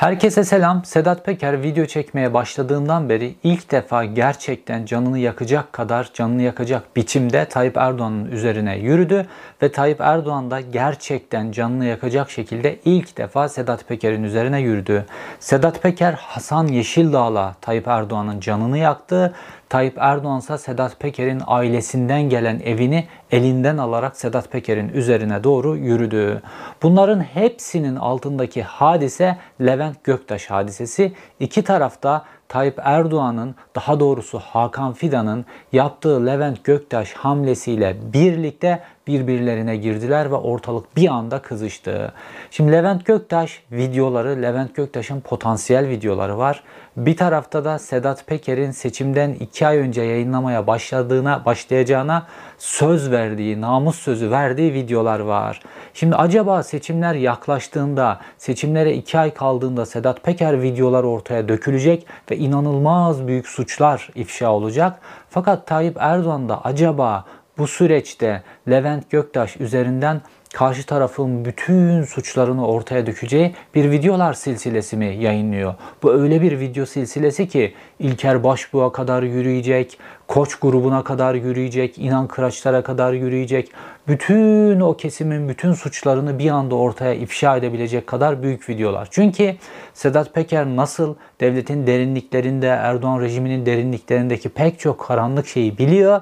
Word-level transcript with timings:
Herkese 0.00 0.44
selam. 0.44 0.84
Sedat 0.84 1.24
Peker 1.24 1.62
video 1.62 1.84
çekmeye 1.86 2.34
başladığından 2.34 3.08
beri 3.08 3.34
ilk 3.42 3.70
defa 3.70 4.04
gerçekten 4.04 4.84
canını 4.84 5.18
yakacak 5.18 5.72
kadar 5.72 6.10
canını 6.14 6.42
yakacak 6.42 6.96
biçimde 6.96 7.44
Tayyip 7.44 7.76
Erdoğan'ın 7.76 8.30
üzerine 8.30 8.78
yürüdü 8.78 9.26
ve 9.62 9.72
Tayyip 9.72 10.00
Erdoğan 10.00 10.50
da 10.50 10.60
gerçekten 10.60 11.52
canını 11.52 11.84
yakacak 11.84 12.30
şekilde 12.30 12.78
ilk 12.84 13.16
defa 13.16 13.48
Sedat 13.48 13.88
Peker'in 13.88 14.22
üzerine 14.22 14.60
yürüdü. 14.60 15.06
Sedat 15.40 15.82
Peker 15.82 16.12
Hasan 16.12 16.66
Yeşildağ'la 16.66 17.54
Tayyip 17.60 17.88
Erdoğan'ın 17.88 18.40
canını 18.40 18.78
yaktı 18.78 19.34
Tayyip 19.70 19.98
Erdoğan 19.98 20.40
Sedat 20.40 21.00
Peker'in 21.00 21.42
ailesinden 21.46 22.22
gelen 22.22 22.60
evini 22.64 23.06
elinden 23.30 23.78
alarak 23.78 24.16
Sedat 24.16 24.50
Peker'in 24.50 24.88
üzerine 24.88 25.44
doğru 25.44 25.76
yürüdü. 25.76 26.42
Bunların 26.82 27.20
hepsinin 27.20 27.96
altındaki 27.96 28.62
hadise 28.62 29.36
Levent 29.60 30.04
Göktaş 30.04 30.46
hadisesi. 30.50 31.12
İki 31.40 31.64
tarafta 31.64 32.24
Tayyip 32.48 32.78
Erdoğan'ın 32.82 33.54
daha 33.74 34.00
doğrusu 34.00 34.38
Hakan 34.38 34.92
Fidan'ın 34.92 35.44
yaptığı 35.72 36.26
Levent 36.26 36.64
Göktaş 36.64 37.12
hamlesiyle 37.12 37.96
birlikte 38.12 38.82
birbirlerine 39.06 39.76
girdiler 39.76 40.30
ve 40.30 40.34
ortalık 40.34 40.96
bir 40.96 41.08
anda 41.08 41.42
kızıştı. 41.42 42.12
Şimdi 42.50 42.72
Levent 42.72 43.06
Göktaş 43.06 43.62
videoları, 43.72 44.42
Levent 44.42 44.74
Göktaş'ın 44.74 45.20
potansiyel 45.20 45.88
videoları 45.88 46.38
var. 46.38 46.62
Bir 46.96 47.16
tarafta 47.16 47.64
da 47.64 47.78
Sedat 47.78 48.26
Peker'in 48.26 48.70
seçimden 48.70 49.30
iki 49.30 49.66
ay 49.66 49.78
önce 49.78 50.02
yayınlamaya 50.02 50.66
başladığına, 50.66 51.44
başlayacağına 51.44 52.26
söz 52.58 53.10
verdiği, 53.10 53.60
namus 53.60 53.98
sözü 53.98 54.30
verdiği 54.30 54.74
videolar 54.74 55.20
var. 55.20 55.62
Şimdi 55.94 56.16
acaba 56.16 56.62
seçimler 56.62 57.14
yaklaştığında, 57.14 58.20
seçimlere 58.38 58.94
iki 58.94 59.18
ay 59.18 59.34
kaldığında 59.34 59.86
Sedat 59.86 60.22
Peker 60.22 60.62
videolar 60.62 61.04
ortaya 61.04 61.48
dökülecek 61.48 62.06
ve 62.30 62.36
inanılmaz 62.36 63.26
büyük 63.26 63.48
suçlar 63.48 64.10
ifşa 64.14 64.52
olacak. 64.52 65.00
Fakat 65.30 65.66
Tayyip 65.66 65.96
Erdoğan 66.00 66.48
da 66.48 66.64
acaba 66.64 67.24
bu 67.60 67.66
süreçte 67.66 68.42
Levent 68.70 69.10
Göktaş 69.10 69.56
üzerinden 69.60 70.20
karşı 70.54 70.86
tarafın 70.86 71.44
bütün 71.44 72.02
suçlarını 72.02 72.66
ortaya 72.66 73.06
dökeceği 73.06 73.54
bir 73.74 73.90
videolar 73.90 74.32
silsilesi 74.32 74.96
mi 74.96 75.06
yayınlıyor? 75.06 75.74
Bu 76.02 76.12
öyle 76.12 76.42
bir 76.42 76.60
video 76.60 76.86
silsilesi 76.86 77.48
ki 77.48 77.74
İlker 77.98 78.44
Başbuğ'a 78.44 78.92
kadar 78.92 79.22
yürüyecek, 79.22 79.98
Koç 80.28 80.54
grubuna 80.54 81.04
kadar 81.04 81.34
yürüyecek, 81.34 81.98
İnan 81.98 82.28
Kıraçlar'a 82.28 82.82
kadar 82.82 83.12
yürüyecek. 83.12 83.72
Bütün 84.08 84.80
o 84.80 84.96
kesimin 84.96 85.48
bütün 85.48 85.72
suçlarını 85.72 86.38
bir 86.38 86.50
anda 86.50 86.74
ortaya 86.74 87.14
ifşa 87.14 87.56
edebilecek 87.56 88.06
kadar 88.06 88.42
büyük 88.42 88.68
videolar. 88.68 89.08
Çünkü 89.10 89.56
Sedat 89.94 90.34
Peker 90.34 90.66
nasıl 90.66 91.14
devletin 91.40 91.86
derinliklerinde, 91.86 92.66
Erdoğan 92.66 93.20
rejiminin 93.20 93.66
derinliklerindeki 93.66 94.48
pek 94.48 94.78
çok 94.78 95.00
karanlık 95.00 95.46
şeyi 95.46 95.78
biliyor 95.78 96.20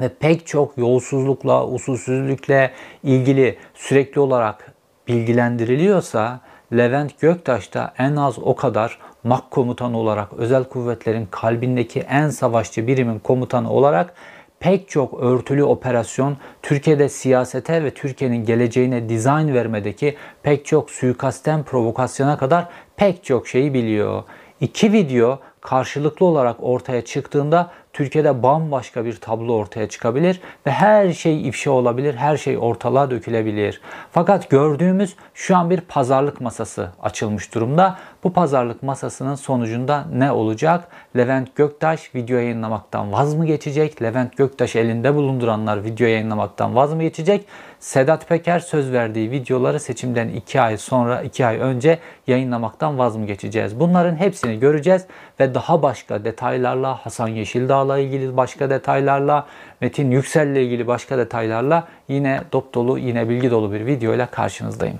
ve 0.00 0.08
pek 0.08 0.46
çok 0.46 0.78
yolsuzlukla, 0.78 1.66
usulsüzlükle 1.66 2.70
ilgili 3.02 3.58
sürekli 3.74 4.20
olarak 4.20 4.72
bilgilendiriliyorsa 5.08 6.40
Levent 6.72 7.20
Göktaş 7.20 7.74
da 7.74 7.94
en 7.98 8.16
az 8.16 8.38
o 8.38 8.56
kadar 8.56 8.98
MAK 9.24 9.50
komutanı 9.50 9.98
olarak 9.98 10.32
özel 10.32 10.64
kuvvetlerin 10.64 11.28
kalbindeki 11.30 12.00
en 12.00 12.28
savaşçı 12.28 12.86
birimin 12.86 13.18
komutanı 13.18 13.70
olarak 13.70 14.14
pek 14.60 14.88
çok 14.88 15.20
örtülü 15.20 15.64
operasyon 15.64 16.36
Türkiye'de 16.62 17.08
siyasete 17.08 17.84
ve 17.84 17.94
Türkiye'nin 17.94 18.44
geleceğine 18.44 19.08
dizayn 19.08 19.54
vermedeki 19.54 20.16
pek 20.42 20.66
çok 20.66 20.90
suikasten 20.90 21.62
provokasyona 21.62 22.38
kadar 22.38 22.68
pek 22.96 23.24
çok 23.24 23.48
şeyi 23.48 23.74
biliyor. 23.74 24.22
İki 24.60 24.92
video 24.92 25.38
karşılıklı 25.60 26.26
olarak 26.26 26.56
ortaya 26.60 27.04
çıktığında 27.04 27.70
Türkiye'de 27.98 28.42
bambaşka 28.42 29.04
bir 29.04 29.16
tablo 29.16 29.52
ortaya 29.52 29.88
çıkabilir 29.88 30.40
ve 30.66 30.70
her 30.70 31.12
şey 31.12 31.48
ifşa 31.48 31.70
olabilir, 31.70 32.14
her 32.14 32.36
şey 32.36 32.58
ortalığa 32.58 33.10
dökülebilir. 33.10 33.80
Fakat 34.12 34.50
gördüğümüz 34.50 35.16
şu 35.34 35.56
an 35.56 35.70
bir 35.70 35.80
pazarlık 35.80 36.40
masası 36.40 36.90
açılmış 37.02 37.54
durumda. 37.54 37.98
Bu 38.24 38.32
pazarlık 38.32 38.82
masasının 38.82 39.34
sonucunda 39.34 40.04
ne 40.12 40.32
olacak? 40.32 40.88
Levent 41.16 41.56
Göktaş 41.56 42.14
video 42.14 42.36
yayınlamaktan 42.36 43.12
vaz 43.12 43.34
mı 43.34 43.46
geçecek? 43.46 44.02
Levent 44.02 44.36
Göktaş 44.36 44.76
elinde 44.76 45.14
bulunduranlar 45.14 45.84
video 45.84 46.06
yayınlamaktan 46.06 46.76
vaz 46.76 46.94
mı 46.94 47.02
geçecek? 47.02 47.46
Sedat 47.80 48.28
Peker 48.28 48.58
söz 48.58 48.92
verdiği 48.92 49.30
videoları 49.30 49.80
seçimden 49.80 50.28
2 50.28 50.60
ay 50.60 50.76
sonra 50.76 51.22
2 51.22 51.46
ay 51.46 51.58
önce 51.58 51.98
yayınlamaktan 52.26 52.98
vaz 52.98 53.16
mı 53.16 53.26
geçeceğiz? 53.26 53.80
Bunların 53.80 54.16
hepsini 54.16 54.60
göreceğiz 54.60 55.04
ve 55.40 55.54
daha 55.54 55.82
başka 55.82 56.24
detaylarla 56.24 57.06
Hasan 57.06 57.28
Yeşildağ'la 57.28 57.98
ilgili 57.98 58.36
başka 58.36 58.70
detaylarla 58.70 59.46
Metin 59.80 60.10
Yüksel'le 60.10 60.56
ilgili 60.56 60.86
başka 60.86 61.18
detaylarla 61.18 61.88
yine 62.08 62.40
dop 62.52 62.74
dolu 62.74 62.98
yine 62.98 63.28
bilgi 63.28 63.50
dolu 63.50 63.72
bir 63.72 63.86
video 63.86 64.14
ile 64.14 64.26
karşınızdayım. 64.26 64.98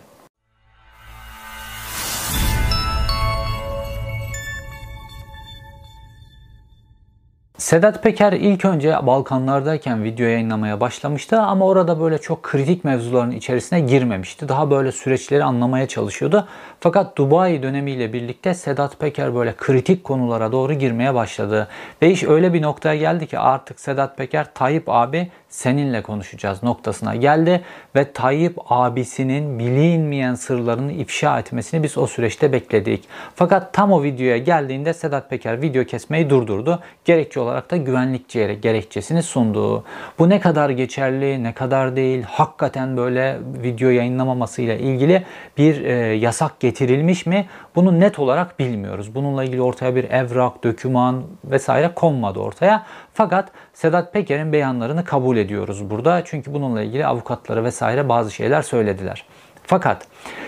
Sedat 7.69 8.03
Peker 8.03 8.33
ilk 8.33 8.65
önce 8.65 8.97
Balkanlardayken 9.07 10.05
video 10.05 10.27
yayınlamaya 10.27 10.81
başlamıştı 10.81 11.41
ama 11.41 11.67
orada 11.67 12.01
böyle 12.01 12.19
çok 12.19 12.43
kritik 12.43 12.85
mevzuların 12.85 13.31
içerisine 13.31 13.81
girmemişti. 13.81 14.49
Daha 14.49 14.71
böyle 14.71 14.93
süreçleri 14.93 15.45
anlamaya 15.45 15.89
çalışıyordu. 15.89 16.49
Fakat 16.81 17.17
Dubai 17.17 17.63
dönemiyle 17.63 18.13
birlikte 18.13 18.55
Sedat 18.55 18.99
Peker 18.99 19.35
böyle 19.35 19.55
kritik 19.57 20.05
konulara 20.05 20.53
doğru 20.53 20.73
girmeye 20.73 21.15
başladı. 21.15 21.69
Ve 22.03 22.11
iş 22.11 22.25
öyle 22.25 22.53
bir 22.53 22.63
noktaya 22.63 22.97
geldi 22.97 23.27
ki 23.27 23.39
artık 23.39 23.81
Sedat 23.81 24.17
Peker 24.17 24.55
Tayyip 24.55 24.85
abi 24.87 25.29
seninle 25.49 26.03
konuşacağız 26.03 26.63
noktasına 26.63 27.17
geldi 27.17 27.65
ve 27.97 28.13
Tayyip 28.13 28.59
abisinin 28.69 29.59
bilinmeyen 29.59 30.35
sırlarını 30.35 30.93
ifşa 30.93 31.39
etmesini 31.39 31.83
biz 31.83 31.99
o 31.99 32.07
süreçte 32.07 32.53
bekledik. 32.53 33.09
Fakat 33.35 33.73
tam 33.75 33.93
o 33.93 34.03
videoya 34.03 34.39
geldiğinde 34.39 34.95
Sedat 34.95 35.31
Peker 35.31 35.63
video 35.63 35.85
kesmeyi 35.85 36.31
durdurdu. 36.31 36.81
Gerekçe 37.05 37.41
olarak 37.41 37.58
da 37.71 37.77
güvenlik 37.77 38.29
gerekçesini 38.63 39.23
sundu. 39.23 39.85
Bu 40.19 40.29
ne 40.29 40.41
kadar 40.41 40.71
geçerli, 40.71 41.43
ne 41.43 41.53
kadar 41.53 41.97
değil, 41.97 42.23
hakikaten 42.23 42.97
böyle 42.97 43.39
video 43.63 43.91
yayınlamamasıyla 43.91 44.75
ilgili 44.75 45.25
bir 45.59 45.85
e, 45.85 45.93
yasak 46.17 46.61
getirilmiş 46.61 47.27
mi? 47.27 47.47
Bunu 47.75 48.01
net 48.01 48.19
olarak 48.19 48.59
bilmiyoruz. 48.59 49.15
Bununla 49.15 49.45
ilgili 49.45 49.63
ortaya 49.63 49.97
bir 49.97 50.05
evrak, 50.05 50.65
döküman 50.65 51.23
vesaire 51.45 51.91
konmadı 51.95 52.39
ortaya. 52.39 52.87
Fakat 53.15 53.49
Sedat 53.75 54.13
Peker'in 54.13 54.53
beyanlarını 54.53 55.05
kabul 55.05 55.37
ediyoruz 55.37 55.91
burada. 55.91 56.23
Çünkü 56.25 56.55
bununla 56.55 56.83
ilgili 56.83 57.07
avukatları 57.07 57.65
vesaire 57.65 58.09
bazı 58.09 58.31
şeyler 58.31 58.63
söylediler. 58.63 59.25
Fakat 59.69 60.07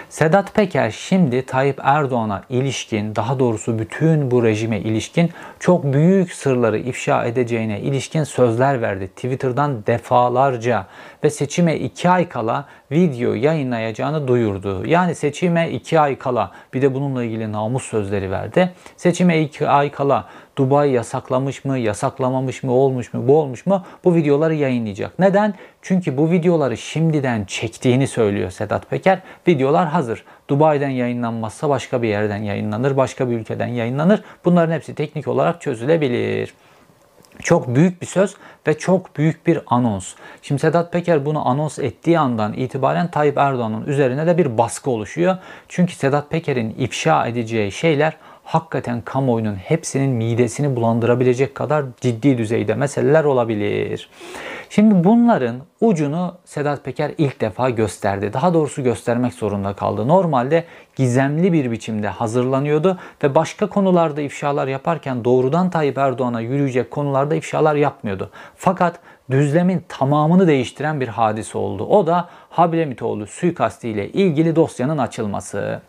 Sedat 0.08 0.54
Peker 0.54 0.90
şimdi 0.90 1.46
Tayyip 1.46 1.80
Erdoğan'a 1.82 2.42
ilişkin, 2.48 3.16
daha 3.16 3.38
doğrusu 3.38 3.78
bütün 3.78 4.30
bu 4.30 4.42
rejime 4.44 4.80
ilişkin 4.80 5.30
çok 5.58 5.84
büyük 5.84 6.32
sırları 6.32 6.78
ifşa 6.78 7.24
edeceğine 7.24 7.80
ilişkin 7.80 8.24
sözler 8.24 8.82
verdi. 8.82 9.08
Twitter'dan 9.08 9.86
defalarca 9.86 10.86
ve 11.24 11.30
seçime 11.30 11.76
2 11.76 12.10
ay 12.10 12.28
kala 12.28 12.64
video 12.90 13.34
yayınlayacağını 13.34 14.28
duyurdu. 14.28 14.86
Yani 14.86 15.14
seçime 15.14 15.70
2 15.70 16.00
ay 16.00 16.18
kala 16.18 16.50
bir 16.74 16.82
de 16.82 16.94
bununla 16.94 17.24
ilgili 17.24 17.52
namus 17.52 17.84
sözleri 17.84 18.30
verdi. 18.30 18.72
Seçime 18.96 19.40
2 19.40 19.68
ay 19.68 19.90
kala 19.90 20.28
Dubai 20.60 20.90
yasaklamış 20.90 21.64
mı, 21.64 21.78
yasaklamamış 21.78 22.62
mı, 22.62 22.72
olmuş 22.72 23.14
mu, 23.14 23.28
bu 23.28 23.36
olmuş 23.36 23.66
mu 23.66 23.84
bu 24.04 24.14
videoları 24.14 24.54
yayınlayacak. 24.54 25.18
Neden? 25.18 25.54
Çünkü 25.82 26.16
bu 26.16 26.30
videoları 26.30 26.76
şimdiden 26.76 27.44
çektiğini 27.44 28.06
söylüyor 28.06 28.50
Sedat 28.50 28.90
Peker. 28.90 29.18
Videolar 29.48 29.88
hazır. 29.88 30.24
Dubai'den 30.48 30.88
yayınlanmazsa 30.88 31.68
başka 31.68 32.02
bir 32.02 32.08
yerden 32.08 32.42
yayınlanır, 32.42 32.96
başka 32.96 33.30
bir 33.30 33.36
ülkeden 33.36 33.66
yayınlanır. 33.66 34.22
Bunların 34.44 34.74
hepsi 34.74 34.94
teknik 34.94 35.28
olarak 35.28 35.60
çözülebilir. 35.60 36.54
Çok 37.42 37.74
büyük 37.74 38.02
bir 38.02 38.06
söz 38.06 38.34
ve 38.66 38.78
çok 38.78 39.16
büyük 39.16 39.46
bir 39.46 39.60
anons. 39.66 40.14
Şimdi 40.42 40.60
Sedat 40.60 40.92
Peker 40.92 41.26
bunu 41.26 41.48
anons 41.48 41.78
ettiği 41.78 42.18
andan 42.18 42.52
itibaren 42.52 43.10
Tayyip 43.10 43.38
Erdoğan'ın 43.38 43.86
üzerine 43.86 44.26
de 44.26 44.38
bir 44.38 44.58
baskı 44.58 44.90
oluşuyor. 44.90 45.36
Çünkü 45.68 45.94
Sedat 45.94 46.30
Peker'in 46.30 46.74
ifşa 46.78 47.26
edeceği 47.26 47.72
şeyler 47.72 48.16
hakikaten 48.50 49.00
kamuoyunun 49.00 49.54
hepsinin 49.54 50.10
midesini 50.10 50.76
bulandırabilecek 50.76 51.54
kadar 51.54 51.84
ciddi 52.00 52.38
düzeyde 52.38 52.74
meseleler 52.74 53.24
olabilir. 53.24 54.08
Şimdi 54.70 55.04
bunların 55.04 55.56
ucunu 55.80 56.34
Sedat 56.44 56.84
Peker 56.84 57.12
ilk 57.18 57.40
defa 57.40 57.70
gösterdi. 57.70 58.32
Daha 58.32 58.54
doğrusu 58.54 58.82
göstermek 58.82 59.34
zorunda 59.34 59.72
kaldı. 59.72 60.08
Normalde 60.08 60.64
gizemli 60.96 61.52
bir 61.52 61.70
biçimde 61.70 62.08
hazırlanıyordu 62.08 62.98
ve 63.22 63.34
başka 63.34 63.66
konularda 63.66 64.20
ifşalar 64.20 64.68
yaparken 64.68 65.24
doğrudan 65.24 65.70
Tayyip 65.70 65.98
Erdoğan'a 65.98 66.40
yürüyecek 66.40 66.90
konularda 66.90 67.34
ifşalar 67.34 67.74
yapmıyordu. 67.74 68.30
Fakat 68.56 69.00
düzlemin 69.30 69.84
tamamını 69.88 70.46
değiştiren 70.48 71.00
bir 71.00 71.08
hadise 71.08 71.58
oldu. 71.58 71.84
O 71.84 72.06
da 72.06 72.28
Hablemitoğlu 72.50 73.26
suikasti 73.26 73.88
ile 73.88 74.08
ilgili 74.08 74.56
dosyanın 74.56 74.98
açılması. 74.98 75.80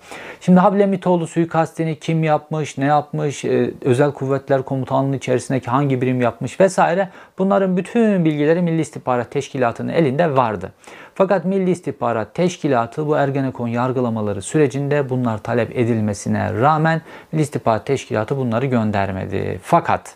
Şimdi 0.42 0.60
Hablemitoğlu 0.60 1.28
suikastini 1.28 2.00
kim 2.00 2.24
yapmış, 2.24 2.78
ne 2.78 2.86
yapmış, 2.86 3.46
e, 3.46 3.74
özel 3.82 4.12
kuvvetler 4.12 4.62
komutanlığı 4.64 5.16
içerisindeki 5.16 5.70
hangi 5.70 6.02
birim 6.02 6.22
yapmış 6.22 6.60
vesaire 6.60 7.10
bunların 7.38 7.78
bütün 7.78 8.26
bilgileri 8.26 8.62
Milli 8.62 8.82
İstihbarat 8.82 9.32
Teşkilatı'nın 9.32 9.90
elinde 9.90 10.36
vardı. 10.36 10.72
Fakat 11.16 11.46
Milli 11.46 11.72
İstihbarat 11.72 12.36
Teşkilatı 12.36 13.08
bu 13.08 13.18
Ergenekon 13.18 13.68
yargılamaları 13.68 14.42
sürecinde 14.42 15.10
bunlar 15.10 15.38
talep 15.38 15.78
edilmesine 15.78 16.54
rağmen 16.54 17.02
Milli 17.32 17.42
İstihbarat 17.42 17.86
Teşkilatı 17.86 18.38
bunları 18.38 18.66
göndermedi. 18.66 19.60
Fakat 19.64 20.16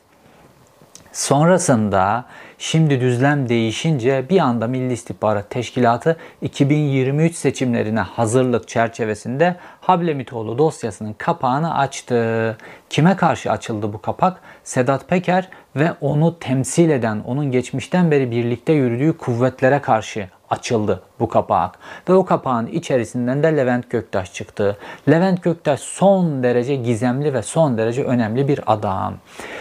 Sonrasında 1.16 2.26
şimdi 2.58 3.02
düzlem 3.02 3.50
değişince 3.50 4.26
bir 4.30 4.40
anda 4.40 4.68
Milli 4.68 4.94
İstihbarat 4.94 5.50
Teşkilatı 5.50 6.18
2023 6.42 7.36
seçimlerine 7.36 8.00
hazırlık 8.00 8.68
çerçevesinde 8.68 9.56
Hablemitoğlu 9.82 10.58
dosyasının 10.58 11.14
kapağını 11.14 11.78
açtı. 11.78 12.58
Kime 12.90 13.16
karşı 13.16 13.52
açıldı 13.52 13.94
bu 13.94 14.02
kapak? 14.02 14.42
Sedat 14.64 15.10
Peker 15.10 15.50
ve 15.76 15.94
onu 16.02 16.40
temsil 16.40 16.90
eden, 16.90 17.22
onun 17.26 17.52
geçmişten 17.52 18.12
beri 18.12 18.32
birlikte 18.32 18.74
yürüdüğü 18.74 19.18
kuvvetlere 19.18 19.82
karşı 19.82 20.30
açıldı 20.50 21.02
bu 21.20 21.30
kapak. 21.30 21.80
Ve 22.10 22.14
o 22.14 22.26
kapağın 22.26 22.68
içerisinden 22.68 23.44
de 23.44 23.58
Levent 23.58 23.90
Göktaş 23.90 24.34
çıktı. 24.34 24.78
Levent 25.10 25.44
Göktaş 25.44 25.80
son 25.80 26.44
derece 26.44 26.76
gizemli 26.76 27.34
ve 27.34 27.42
son 27.42 27.78
derece 27.78 28.04
önemli 28.04 28.48
bir 28.48 28.60
adam. 28.68 29.14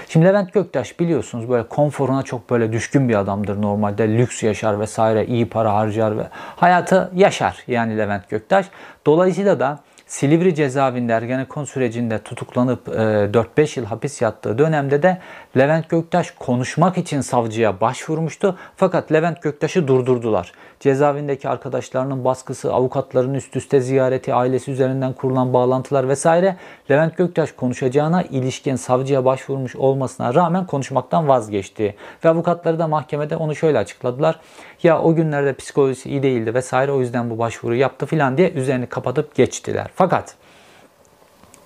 Şimdi 0.08 0.26
Levent 0.26 0.52
Göktaş 0.52 1.00
biliyorsunuz 1.00 1.50
böyle 1.50 1.68
konforuna 1.68 2.22
çok 2.22 2.50
böyle 2.50 2.72
düşkün 2.72 3.08
bir 3.08 3.14
adamdır 3.14 3.62
normalde. 3.62 4.08
Lüks 4.08 4.42
yaşar 4.42 4.80
vesaire, 4.80 5.26
iyi 5.26 5.48
para 5.48 5.74
harcar 5.74 6.18
ve 6.18 6.22
hayatı 6.56 7.10
yaşar 7.14 7.64
yani 7.66 7.98
Levent 7.98 8.30
Göktaş. 8.30 8.66
Dolayısıyla 9.06 9.60
da 9.60 9.80
Silivri 10.06 10.54
cezaevinde 10.54 11.12
Ergenekon 11.12 11.64
sürecinde 11.64 12.18
tutuklanıp 12.18 12.88
4-5 12.88 13.80
yıl 13.80 13.86
hapis 13.86 14.22
yattığı 14.22 14.58
dönemde 14.58 15.02
de 15.02 15.18
Levent 15.56 15.88
Göktaş 15.88 16.30
konuşmak 16.30 16.98
için 16.98 17.20
savcıya 17.20 17.80
başvurmuştu. 17.80 18.58
Fakat 18.76 19.12
Levent 19.12 19.42
Göktaş'ı 19.42 19.88
durdurdular. 19.88 20.52
Cezaevindeki 20.84 21.48
arkadaşlarının 21.48 22.24
baskısı, 22.24 22.72
avukatların 22.72 23.34
üst 23.34 23.56
üste 23.56 23.80
ziyareti, 23.80 24.34
ailesi 24.34 24.70
üzerinden 24.70 25.12
kurulan 25.12 25.52
bağlantılar 25.52 26.08
vesaire 26.08 26.56
Levent 26.90 27.16
Göktaş 27.16 27.52
konuşacağına 27.52 28.22
ilişkin 28.22 28.76
savcıya 28.76 29.24
başvurmuş 29.24 29.76
olmasına 29.76 30.34
rağmen 30.34 30.66
konuşmaktan 30.66 31.28
vazgeçti. 31.28 31.94
Ve 32.24 32.28
avukatları 32.28 32.78
da 32.78 32.88
mahkemede 32.88 33.36
onu 33.36 33.56
şöyle 33.56 33.78
açıkladılar. 33.78 34.40
Ya 34.82 35.02
o 35.02 35.14
günlerde 35.14 35.54
psikolojisi 35.54 36.10
iyi 36.10 36.22
değildi 36.22 36.54
vesaire 36.54 36.92
o 36.92 37.00
yüzden 37.00 37.30
bu 37.30 37.38
başvuru 37.38 37.74
yaptı 37.74 38.06
filan 38.06 38.36
diye 38.36 38.50
üzerini 38.50 38.86
kapatıp 38.86 39.34
geçtiler. 39.34 39.86
Fakat 39.94 40.34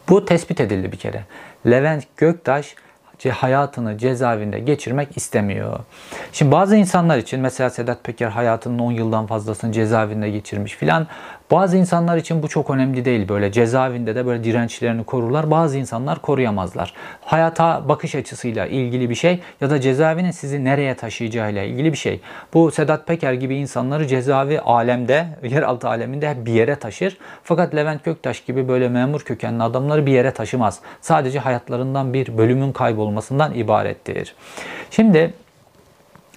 bu 0.08 0.24
tespit 0.24 0.60
edildi 0.60 0.92
bir 0.92 0.98
kere. 0.98 1.24
Levent 1.66 2.04
Göktaş 2.16 2.74
hayatını 3.26 3.98
cezaevinde 3.98 4.58
geçirmek 4.58 5.16
istemiyor. 5.16 5.78
Şimdi 6.32 6.52
bazı 6.52 6.76
insanlar 6.76 7.18
için 7.18 7.40
mesela 7.40 7.70
Sedat 7.70 8.04
Peker 8.04 8.28
hayatının 8.28 8.78
10 8.78 8.92
yıldan 8.92 9.26
fazlasını 9.26 9.72
cezaevinde 9.72 10.30
geçirmiş 10.30 10.74
filan. 10.74 11.06
Bazı 11.50 11.76
insanlar 11.76 12.16
için 12.16 12.42
bu 12.42 12.48
çok 12.48 12.70
önemli 12.70 13.04
değil. 13.04 13.28
Böyle 13.28 13.52
cezaevinde 13.52 14.14
de 14.14 14.26
böyle 14.26 14.44
dirençlerini 14.44 15.04
korurlar. 15.04 15.50
Bazı 15.50 15.78
insanlar 15.78 16.22
koruyamazlar. 16.22 16.94
Hayata 17.20 17.88
bakış 17.88 18.14
açısıyla 18.14 18.66
ilgili 18.66 19.10
bir 19.10 19.14
şey 19.14 19.40
ya 19.60 19.70
da 19.70 19.80
cezaevinin 19.80 20.30
sizi 20.30 20.64
nereye 20.64 20.94
taşıyacağıyla 20.94 21.62
ilgili 21.62 21.92
bir 21.92 21.96
şey. 21.96 22.20
Bu 22.54 22.70
Sedat 22.70 23.06
Peker 23.06 23.32
gibi 23.32 23.56
insanları 23.56 24.06
cezaevi 24.06 24.60
alemde, 24.60 25.26
yeraltı 25.42 25.88
aleminde 25.88 26.36
bir 26.46 26.52
yere 26.52 26.76
taşır. 26.76 27.16
Fakat 27.42 27.74
Levent 27.74 28.04
Göktaş 28.04 28.40
gibi 28.40 28.68
böyle 28.68 28.88
memur 28.88 29.20
kökenli 29.20 29.62
adamları 29.62 30.06
bir 30.06 30.12
yere 30.12 30.30
taşımaz. 30.30 30.80
Sadece 31.00 31.38
hayatlarından 31.38 32.14
bir 32.14 32.38
bölümün 32.38 32.72
kaybolmasından 32.72 33.54
ibarettir. 33.54 34.34
Şimdi 34.90 35.32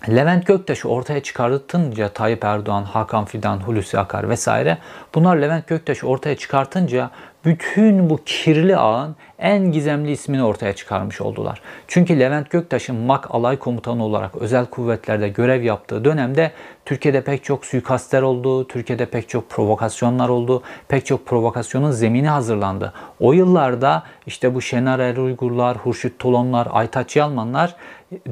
Levent 0.10 0.46
Göktaş'ı 0.46 0.90
ortaya 0.90 1.24
çıkartınca 1.24 2.10
Tayyip 2.10 2.44
Erdoğan, 2.44 2.84
Hakan 2.84 3.26
Fidan, 3.26 3.60
Hulusi 3.60 4.00
Akar 4.00 4.30
vesaire 4.30 4.78
bunlar 5.16 5.38
Levent 5.38 5.68
Göktaş'ı 5.68 6.08
ortaya 6.08 6.36
çıkartınca 6.36 7.10
bütün 7.46 8.10
bu 8.10 8.20
kirli 8.26 8.78
ağın 8.78 9.16
en 9.40 9.72
gizemli 9.72 10.12
ismini 10.12 10.44
ortaya 10.44 10.74
çıkarmış 10.74 11.22
oldular. 11.22 11.62
Çünkü 11.88 12.20
Levent 12.20 12.50
Göktaş'ın 12.50 12.96
MAK 12.96 13.36
alay 13.36 13.60
komutanı 13.60 14.06
olarak 14.06 14.36
özel 14.36 14.66
kuvvetlerde 14.66 15.30
görev 15.30 15.64
yaptığı 15.64 16.06
dönemde 16.06 16.52
Türkiye'de 16.86 17.22
pek 17.22 17.44
çok 17.44 17.66
suikastler 17.66 18.22
oldu, 18.22 18.68
Türkiye'de 18.68 19.06
pek 19.06 19.30
çok 19.30 19.50
provokasyonlar 19.50 20.30
oldu, 20.30 20.64
pek 20.88 21.06
çok 21.06 21.26
provokasyonun 21.26 21.92
zemini 21.92 22.30
hazırlandı. 22.30 22.94
O 23.20 23.34
yıllarda 23.34 24.04
işte 24.26 24.56
bu 24.56 24.62
Şener 24.62 25.00
Er 25.00 25.18
Uygurlar, 25.18 25.78
Hurşit 25.78 26.20
Tolonlar, 26.20 26.68
Aytaç 26.72 27.16
Yalmanlar 27.16 27.76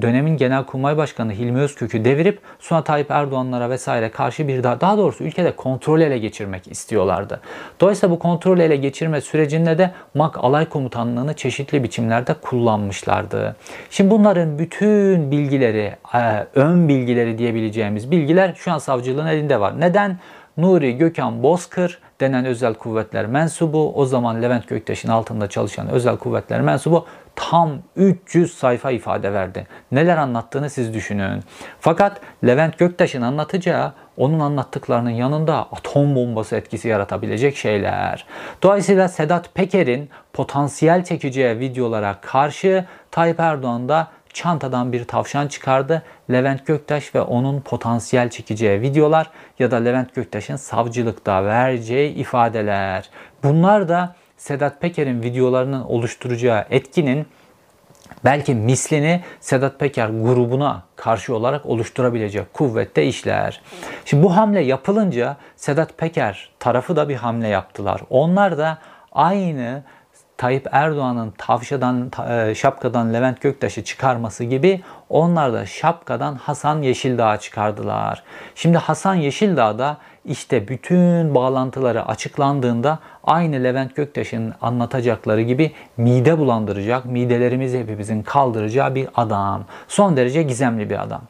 dönemin 0.02 0.38
Genelkurmay 0.38 0.98
Başkanı 0.98 1.34
Hilmi 1.34 1.60
Özkök'ü 1.60 2.06
devirip 2.06 2.40
sonra 2.60 2.84
Tayyip 2.84 3.12
Erdoğanlara 3.12 3.70
vesaire 3.70 4.12
karşı 4.12 4.48
bir 4.48 4.64
daha, 4.64 4.82
daha 4.82 4.98
doğrusu 4.98 5.24
ülkede 5.24 5.52
kontrol 5.52 6.02
ele 6.02 6.18
geçirmek 6.18 6.72
istiyorlardı. 6.72 7.42
Dolayısıyla 7.80 8.16
bu 8.16 8.20
kontrol 8.20 8.60
ele 8.60 8.76
geçirme 8.76 9.22
sürecinde 9.22 9.78
de 9.78 9.92
MAK 10.14 10.44
alay 10.44 10.70
komutanlığını 10.70 11.34
çeşitli 11.34 11.84
biçimlerde 11.84 12.34
kullanmışlardı. 12.34 13.56
Şimdi 13.90 14.12
bunların 14.12 14.60
bütün 14.60 15.32
bilgileri, 15.32 15.96
e, 16.14 16.48
ön 16.56 16.88
bilgileri 16.88 17.38
diyebileceğimiz 17.38 18.12
bilgiler 18.12 18.54
şu 18.56 18.72
an 18.72 18.78
savcılığın 18.78 19.28
elinde 19.28 19.60
var. 19.60 19.80
Neden? 19.80 20.18
Nuri 20.58 20.98
Gökhan 20.98 21.44
Bozkır 21.44 22.00
denen 22.22 22.46
özel 22.46 22.74
kuvvetler 22.74 23.26
mensubu, 23.26 23.94
o 23.96 24.06
zaman 24.06 24.42
Levent 24.42 24.68
Göktaş'ın 24.68 25.10
altında 25.10 25.50
çalışan 25.50 25.90
özel 25.90 26.18
kuvvetler 26.18 26.62
mensubu 26.62 27.06
tam 27.40 27.82
300 27.96 28.54
sayfa 28.54 28.92
ifade 28.92 29.34
verdi. 29.34 29.68
Neler 29.92 30.18
anlattığını 30.18 30.70
siz 30.70 30.94
düşünün. 30.94 31.44
Fakat 31.80 32.22
Levent 32.46 32.78
Göktaş'ın 32.78 33.22
anlatacağı 33.22 33.94
onun 34.18 34.40
anlattıklarının 34.40 35.10
yanında 35.10 35.56
atom 35.58 36.16
bombası 36.16 36.56
etkisi 36.56 36.88
yaratabilecek 36.88 37.58
şeyler. 37.58 38.26
Dolayısıyla 38.64 39.08
Sedat 39.08 39.56
Peker'in 39.56 40.10
potansiyel 40.34 41.04
çekeceği 41.04 41.60
videolara 41.60 42.16
karşı 42.22 42.86
Tayyip 43.12 43.40
Erdoğan 43.40 43.90
da 43.90 44.08
çantadan 44.34 44.94
bir 44.94 45.06
tavşan 45.06 45.48
çıkardı. 45.48 46.04
Levent 46.32 46.66
Göktaş 46.66 47.16
ve 47.16 47.22
onun 47.22 47.62
potansiyel 47.62 48.30
çekeceği 48.30 48.82
videolar 48.82 49.30
ya 49.60 49.72
da 49.72 49.76
Levent 49.76 50.16
Göktaş'ın 50.16 50.56
savcılıkta 50.56 51.46
vereceği 51.46 52.14
ifadeler. 52.14 53.10
Bunlar 53.44 53.90
da 53.90 54.16
Sedat 54.40 54.82
Peker'in 54.82 55.24
videolarının 55.24 55.82
oluşturacağı 55.82 56.66
etkinin 56.70 57.28
belki 58.26 58.56
mislini 58.56 59.22
Sedat 59.40 59.80
Peker 59.80 60.10
grubuna 60.10 60.84
karşı 60.96 61.36
olarak 61.36 61.66
oluşturabilecek 61.66 62.54
kuvvette 62.54 63.06
işler. 63.06 63.62
Şimdi 64.06 64.24
bu 64.24 64.38
hamle 64.38 64.62
yapılınca 64.62 65.38
Sedat 65.56 65.98
Peker 65.98 66.50
tarafı 66.60 66.96
da 66.96 67.10
bir 67.10 67.16
hamle 67.16 67.48
yaptılar. 67.48 68.02
Onlar 68.10 68.58
da 68.58 68.78
aynı 69.12 69.84
Tayyip 70.40 70.68
Erdoğan'ın 70.72 71.34
tavşadan, 71.38 72.12
e, 72.30 72.56
şapkadan 72.56 73.14
Levent 73.14 73.42
Göktaş'ı 73.42 73.84
çıkarması 73.84 74.44
gibi 74.44 74.82
onlar 75.10 75.54
da 75.54 75.66
şapkadan 75.66 76.36
Hasan 76.36 76.82
Yeşildağ'ı 76.82 77.38
çıkardılar. 77.38 78.24
Şimdi 78.56 78.78
Hasan 78.78 79.16
Yeşildağ 79.16 79.80
da 79.80 79.98
işte 80.26 80.68
bütün 80.68 81.36
bağlantıları 81.36 82.06
açıklandığında 82.06 83.00
aynı 83.30 83.64
Levent 83.64 83.96
Göktaş'ın 83.96 84.54
anlatacakları 84.62 85.42
gibi 85.42 85.72
mide 85.98 86.38
bulandıracak, 86.38 87.06
midelerimizi 87.06 87.80
hepimizin 87.80 88.24
kaldıracağı 88.24 88.96
bir 88.96 89.08
adam. 89.16 89.66
Son 89.88 90.18
derece 90.18 90.44
gizemli 90.44 90.90
bir 90.90 91.04
adam. 91.04 91.22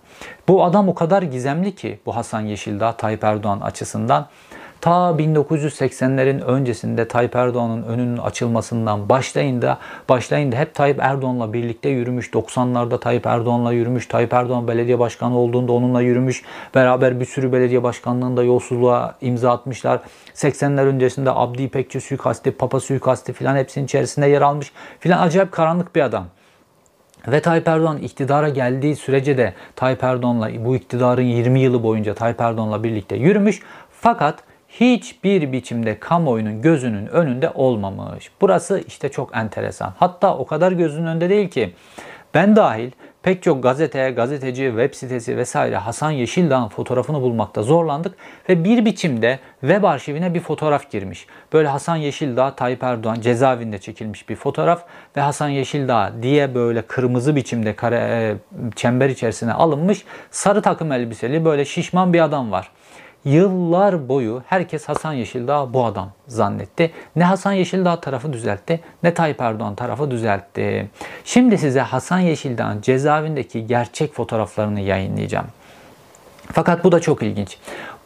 Bu 0.48 0.64
adam 0.64 0.90
o 0.90 0.96
kadar 0.96 1.22
gizemli 1.22 1.76
ki 1.76 2.00
bu 2.06 2.16
Hasan 2.16 2.42
Yeşildağ 2.42 2.92
Tayyip 2.92 3.24
Erdoğan 3.24 3.60
açısından 3.60 4.28
Ta 4.82 4.92
1980'lerin 4.92 6.42
öncesinde 6.42 7.08
Tayyip 7.08 7.36
Erdoğan'ın 7.36 7.84
önünün 7.84 8.18
açılmasından 8.18 9.10
başlayın 9.10 9.62
da 9.62 9.78
başlayın 10.10 10.52
da 10.52 10.56
hep 10.56 10.76
Tayyip 10.76 11.00
Erdoğan'la 11.00 11.54
birlikte 11.54 11.90
yürümüş. 11.90 12.30
90'larda 12.30 13.00
Tayyip 13.00 13.26
Erdoğan'la 13.26 13.72
yürümüş. 13.72 14.08
Tayyip 14.08 14.34
Erdoğan 14.34 14.68
belediye 14.68 15.00
başkanı 15.00 15.38
olduğunda 15.38 15.72
onunla 15.72 16.02
yürümüş. 16.02 16.44
Beraber 16.76 17.20
bir 17.20 17.26
sürü 17.26 17.52
belediye 17.52 17.84
başkanlığında 17.84 18.44
yolsuzluğa 18.44 19.16
imza 19.22 19.52
atmışlar. 19.52 20.00
80'ler 20.34 20.82
öncesinde 20.82 21.32
Abdi 21.32 21.64
İpekçi 21.64 22.02
suikasti, 22.02 22.52
Papa 22.52 22.80
suikasti 22.80 23.34
filan 23.34 23.56
hepsinin 23.56 23.86
içerisinde 23.86 24.28
yer 24.28 24.42
almış. 24.42 24.72
Filan 25.00 25.28
acayip 25.28 25.52
karanlık 25.52 25.96
bir 25.96 26.02
adam. 26.02 26.26
Ve 27.28 27.42
Tayyip 27.42 27.68
Erdoğan 27.68 27.98
iktidara 27.98 28.50
geldiği 28.50 28.96
sürece 28.96 29.38
de 29.38 29.54
Tayyip 29.76 30.04
Erdoğan'la 30.04 30.66
bu 30.66 30.76
iktidarın 30.76 31.22
20 31.22 31.60
yılı 31.60 31.84
boyunca 31.84 32.14
Tayyip 32.14 32.42
Erdoğan'la 32.42 32.84
birlikte 32.84 33.16
yürümüş. 33.16 33.62
Fakat 33.92 34.49
hiçbir 34.70 35.52
biçimde 35.52 36.00
kamuoyunun 36.00 36.62
gözünün 36.62 37.08
önünde 37.08 37.50
olmamış. 37.50 38.32
Burası 38.42 38.84
işte 38.88 39.10
çok 39.10 39.38
enteresan. 39.38 39.94
Hatta 39.98 40.38
o 40.38 40.46
kadar 40.46 40.72
gözünün 40.72 41.08
önünde 41.08 41.30
değil 41.30 41.50
ki 41.50 41.74
Ben 42.34 42.56
dahil 42.56 42.92
pek 43.24 43.44
çok 43.44 43.64
gazete, 43.64 44.12
gazeteci, 44.12 44.64
web 44.64 44.94
sitesi 44.94 45.38
vesaire 45.38 45.76
Hasan 45.78 46.12
Yeşildağ'ın 46.12 46.68
fotoğrafını 46.68 47.22
bulmakta 47.22 47.64
zorlandık 47.64 48.16
ve 48.50 48.64
bir 48.64 48.86
biçimde 48.86 49.40
web 49.62 49.84
arşivine 49.84 50.34
bir 50.34 50.40
fotoğraf 50.40 50.92
girmiş. 50.92 51.26
Böyle 51.54 51.68
Hasan 51.68 51.96
Yeşildağ, 51.96 52.56
Tayyip 52.56 52.84
Erdoğan 52.84 53.22
cezaevinde 53.22 53.78
çekilmiş 53.78 54.30
bir 54.30 54.36
fotoğraf 54.36 54.84
ve 55.18 55.22
Hasan 55.22 55.50
Yeşildağ 55.50 56.14
diye 56.22 56.56
böyle 56.56 56.82
kırmızı 56.82 57.36
biçimde 57.36 57.76
kare, 57.76 57.96
e, 57.96 58.36
çember 58.76 59.10
içerisine 59.10 59.54
alınmış 59.54 60.06
sarı 60.32 60.62
takım 60.62 60.92
elbiseli 60.92 61.46
böyle 61.46 61.66
şişman 61.66 62.14
bir 62.14 62.20
adam 62.20 62.52
var. 62.52 62.72
Yıllar 63.26 64.10
boyu 64.10 64.44
herkes 64.48 64.90
Hasan 64.90 65.14
Yeşildağ 65.14 65.74
bu 65.74 65.86
adam 65.86 66.12
zannetti. 66.28 66.92
Ne 67.16 67.24
Hasan 67.24 67.54
Yeşildağ 67.54 68.02
tarafı 68.02 68.34
düzeltti 68.34 68.80
ne 69.04 69.14
Tayyip 69.14 69.42
Erdoğan 69.42 69.76
tarafı 69.76 70.12
düzeltti. 70.12 70.90
Şimdi 71.26 71.58
size 71.58 71.82
Hasan 71.82 72.20
Yeşildağ'ın 72.20 72.82
cezaevindeki 72.82 73.68
gerçek 73.68 74.14
fotoğraflarını 74.14 74.80
yayınlayacağım. 74.80 75.48
Fakat 76.54 76.84
bu 76.84 76.92
da 76.92 77.00
çok 77.00 77.24
ilginç. 77.24 77.58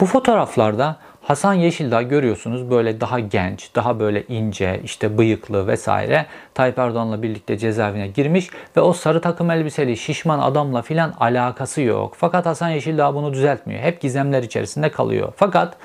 Bu 0.01 0.05
fotoğraflarda 0.05 0.97
Hasan 1.23 1.53
Yeşildağ 1.53 2.01
görüyorsunuz 2.01 2.69
böyle 2.69 3.01
daha 3.01 3.19
genç, 3.19 3.75
daha 3.75 3.99
böyle 3.99 4.23
ince, 4.23 4.79
işte 4.83 5.17
bıyıklı 5.17 5.67
vesaire 5.67 6.25
Tayyip 6.53 6.79
Erdoğan'la 6.79 7.23
birlikte 7.23 7.57
cezaevine 7.57 8.07
girmiş 8.07 8.49
ve 8.77 8.81
o 8.81 8.93
sarı 8.93 9.21
takım 9.21 9.51
elbiseli 9.51 9.97
şişman 9.97 10.39
adamla 10.39 10.81
filan 10.81 11.13
alakası 11.19 11.81
yok. 11.81 12.13
Fakat 12.17 12.45
Hasan 12.45 12.69
Yeşildağ 12.69 13.15
bunu 13.15 13.33
düzeltmiyor. 13.33 13.81
Hep 13.81 14.01
gizemler 14.01 14.43
içerisinde 14.43 14.91
kalıyor. 14.91 15.33
Fakat 15.35 15.77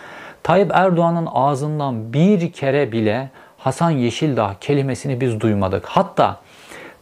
Tayyip 0.43 0.71
Erdoğan'ın 0.75 1.29
ağzından 1.33 2.13
bir 2.13 2.53
kere 2.53 2.93
bile 2.93 3.31
Hasan 3.59 3.91
Yeşildağ 3.91 4.57
kelimesini 4.61 5.21
biz 5.21 5.41
duymadık. 5.41 5.87
Hatta 5.87 6.41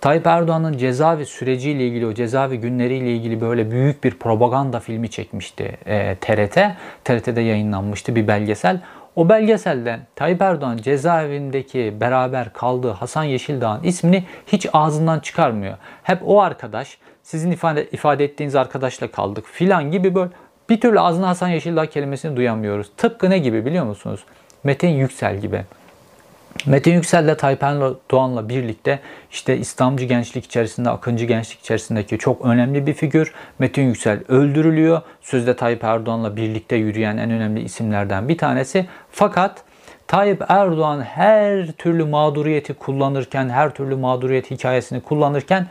Tayyip 0.01 0.27
Erdoğan'ın 0.27 0.77
cezaevi 0.77 1.27
süreciyle 1.27 1.87
ilgili, 1.87 2.07
o 2.07 2.15
cezaevi 2.15 2.61
günleriyle 2.61 3.13
ilgili 3.13 3.41
böyle 3.41 3.71
büyük 3.71 4.05
bir 4.05 4.15
propaganda 4.19 4.81
filmi 4.81 5.11
çekmişti 5.11 5.77
e, 5.87 6.17
TRT. 6.21 6.59
TRT'de 7.05 7.41
yayınlanmıştı 7.41 8.17
bir 8.17 8.29
belgesel. 8.29 8.81
O 9.17 9.29
belgeselde 9.29 9.99
Tayyip 10.17 10.43
Erdoğan 10.43 10.77
cezaevindeki 10.77 11.95
beraber 12.01 12.53
kaldığı 12.53 12.91
Hasan 12.91 13.25
Yeşildağ'ın 13.25 13.83
ismini 13.83 14.25
hiç 14.47 14.67
ağzından 14.73 15.21
çıkarmıyor. 15.21 15.77
Hep 16.03 16.19
o 16.25 16.41
arkadaş, 16.41 16.99
sizin 17.23 17.51
ifade, 17.51 17.85
ifade 17.85 18.25
ettiğiniz 18.25 18.57
arkadaşla 18.57 19.11
kaldık 19.11 19.45
filan 19.47 19.91
gibi 19.91 20.15
böyle 20.15 20.31
bir 20.69 20.81
türlü 20.81 21.01
ağzına 21.01 21.29
Hasan 21.29 21.49
Yeşildağ 21.49 21.87
kelimesini 21.87 22.37
duyamıyoruz. 22.37 22.91
Tıpkı 22.97 23.31
ne 23.31 23.39
gibi 23.39 23.67
biliyor 23.67 23.85
musunuz? 23.85 24.25
Metin 24.65 24.89
Yüksel 24.89 25.41
gibi. 25.41 25.63
Metin 26.67 26.93
Yüksel 26.93 27.25
ile 27.25 27.37
Tayyip 27.37 27.63
Erdoğan'la 27.63 28.49
birlikte 28.49 29.01
işte 29.31 29.57
İslamcı 29.57 30.05
gençlik 30.05 30.45
içerisinde, 30.45 30.91
Akıncı 30.91 31.25
gençlik 31.25 31.61
içerisindeki 31.61 32.19
çok 32.19 32.45
önemli 32.45 32.87
bir 32.87 32.95
figür. 32.95 33.35
Metin 33.59 33.83
Yüksel 33.83 34.21
öldürülüyor. 34.29 35.01
Sözde 35.21 35.57
Tayyip 35.57 35.85
Erdoğan'la 35.85 36.37
birlikte 36.37 36.77
yürüyen 36.77 37.17
en 37.17 37.31
önemli 37.31 37.61
isimlerden 37.61 38.29
bir 38.29 38.39
tanesi. 38.39 38.87
Fakat 39.11 39.65
Tayyip 40.07 40.45
Erdoğan 40.49 41.01
her 41.01 41.73
türlü 41.73 42.05
mağduriyeti 42.05 42.75
kullanırken, 42.75 43.49
her 43.49 43.75
türlü 43.75 43.97
mağduriyet 43.97 44.51
hikayesini 44.51 45.01
kullanırken 45.01 45.67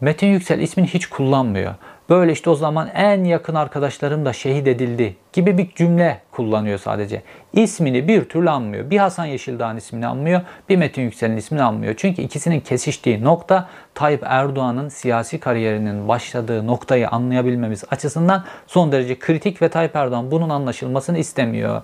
Metin 0.00 0.26
Yüksel 0.26 0.58
ismini 0.58 0.86
hiç 0.86 1.06
kullanmıyor. 1.06 1.74
Böyle 2.08 2.32
işte 2.32 2.50
o 2.50 2.54
zaman 2.54 2.88
en 2.94 3.24
yakın 3.24 3.54
arkadaşlarım 3.54 4.24
da 4.24 4.32
şehit 4.32 4.68
edildi 4.68 5.16
gibi 5.34 5.58
bir 5.58 5.70
cümle 5.74 6.20
kullanıyor 6.32 6.78
sadece. 6.78 7.22
İsmini 7.52 8.08
bir 8.08 8.24
türlü 8.24 8.50
anmıyor. 8.50 8.90
Bir 8.90 8.98
Hasan 8.98 9.24
Yeşildağ'ın 9.24 9.76
ismini 9.76 10.06
anmıyor, 10.06 10.40
bir 10.68 10.76
Metin 10.76 11.02
Yüksel'in 11.02 11.36
ismini 11.36 11.62
anmıyor. 11.62 11.94
Çünkü 11.96 12.22
ikisinin 12.22 12.60
kesiştiği 12.60 13.24
nokta 13.24 13.68
Tayyip 13.94 14.22
Erdoğan'ın 14.26 14.88
siyasi 14.88 15.40
kariyerinin 15.40 16.08
başladığı 16.08 16.66
noktayı 16.66 17.08
anlayabilmemiz 17.08 17.84
açısından 17.90 18.44
son 18.66 18.92
derece 18.92 19.18
kritik 19.18 19.62
ve 19.62 19.68
Tayyip 19.68 19.96
Erdoğan 19.96 20.30
bunun 20.30 20.48
anlaşılmasını 20.48 21.18
istemiyor. 21.18 21.82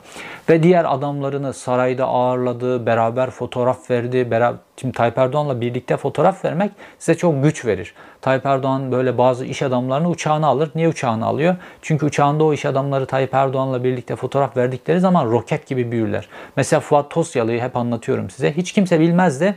Ve 0.48 0.62
diğer 0.62 0.94
adamlarını 0.94 1.52
sarayda 1.52 2.06
ağırladı, 2.06 2.86
beraber 2.86 3.30
fotoğraf 3.30 3.90
verdi. 3.90 4.30
Beraber, 4.30 4.58
şimdi 4.76 4.94
Tayyip 4.96 5.18
Erdoğan'la 5.18 5.60
birlikte 5.60 5.96
fotoğraf 5.96 6.44
vermek 6.44 6.70
size 6.98 7.18
çok 7.18 7.42
güç 7.42 7.64
verir. 7.64 7.94
Tayyip 8.20 8.46
Erdoğan 8.46 8.92
böyle 8.92 9.18
bazı 9.18 9.46
iş 9.46 9.62
adamlarını 9.62 10.08
uçağına 10.08 10.46
alır. 10.46 10.70
Niye 10.74 10.88
uçağına 10.88 11.26
alıyor? 11.26 11.56
Çünkü 11.82 12.06
uçağında 12.06 12.44
o 12.44 12.52
iş 12.52 12.64
adamları 12.64 13.06
Tayyip 13.06 13.34
Erdoğan'la 13.40 13.84
birlikte 13.84 14.16
fotoğraf 14.16 14.56
verdikleri 14.56 15.00
zaman 15.00 15.30
roket 15.30 15.66
gibi 15.66 15.92
büyürler. 15.92 16.28
Mesela 16.56 16.80
Fuat 16.80 17.10
Tosyalı'yı 17.10 17.60
hep 17.60 17.76
anlatıyorum 17.76 18.30
size. 18.30 18.56
Hiç 18.56 18.72
kimse 18.72 19.00
bilmezdi. 19.00 19.56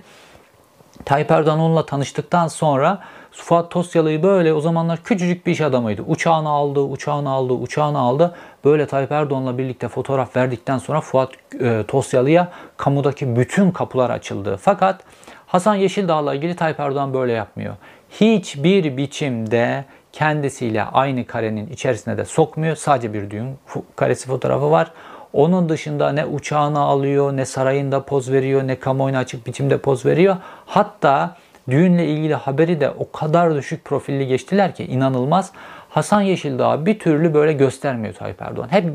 Tayyip 1.06 1.32
Erdoğan 1.32 1.60
onunla 1.60 1.86
tanıştıktan 1.86 2.48
sonra 2.48 3.00
Fuat 3.32 3.72
Tosyalı'yı 3.72 4.24
böyle 4.24 4.54
o 4.54 4.62
zamanlar 4.62 5.04
küçücük 5.04 5.46
bir 5.46 5.52
iş 5.52 5.62
adamıydı. 5.62 6.02
Uçağını 6.02 6.50
aldı, 6.50 6.80
uçağını 6.80 7.30
aldı, 7.30 7.54
uçağını 7.54 8.00
aldı. 8.00 8.36
Böyle 8.66 8.88
Tayyip 8.88 9.12
Erdoğan'la 9.12 9.58
birlikte 9.58 9.88
fotoğraf 9.88 10.36
verdikten 10.36 10.78
sonra 10.78 11.02
Fuat 11.02 11.30
e, 11.60 11.84
Tosyalı'ya 11.88 12.52
kamudaki 12.78 13.36
bütün 13.36 13.72
kapılar 13.72 14.10
açıldı. 14.10 14.58
Fakat 14.62 15.04
Hasan 15.48 15.76
Yeşildağ'la 15.76 16.36
ilgili 16.36 16.56
Tayyip 16.56 16.80
Erdoğan 16.80 17.14
böyle 17.14 17.32
yapmıyor. 17.32 17.76
Hiçbir 18.10 18.98
biçimde 18.98 19.86
kendisiyle 20.14 20.84
aynı 20.84 21.28
karenin 21.28 21.68
içerisine 21.68 22.18
de 22.18 22.26
sokmuyor. 22.26 22.76
Sadece 22.76 23.14
bir 23.14 23.30
düğün 23.30 23.58
karesi 23.96 24.28
fotoğrafı 24.28 24.72
var. 24.72 24.92
Onun 25.34 25.70
dışında 25.70 26.12
ne 26.12 26.26
uçağını 26.26 26.80
alıyor, 26.80 27.38
ne 27.38 27.46
sarayında 27.46 28.04
poz 28.04 28.32
veriyor, 28.32 28.68
ne 28.68 28.80
kamuoyuna 28.80 29.18
açık 29.18 29.48
biçimde 29.48 29.78
poz 29.78 30.06
veriyor. 30.06 30.38
Hatta 30.66 31.36
düğünle 31.70 32.08
ilgili 32.08 32.36
haberi 32.36 32.80
de 32.80 32.90
o 32.90 33.12
kadar 33.12 33.56
düşük 33.56 33.86
profilli 33.86 34.28
geçtiler 34.28 34.76
ki 34.76 34.86
inanılmaz. 34.86 35.52
Hasan 35.90 36.22
Yeşildağ 36.22 36.86
bir 36.86 37.00
türlü 37.00 37.34
böyle 37.34 37.54
göstermiyor 37.54 38.14
Tayyip 38.14 38.42
Erdoğan. 38.42 38.68
Hep 38.72 38.86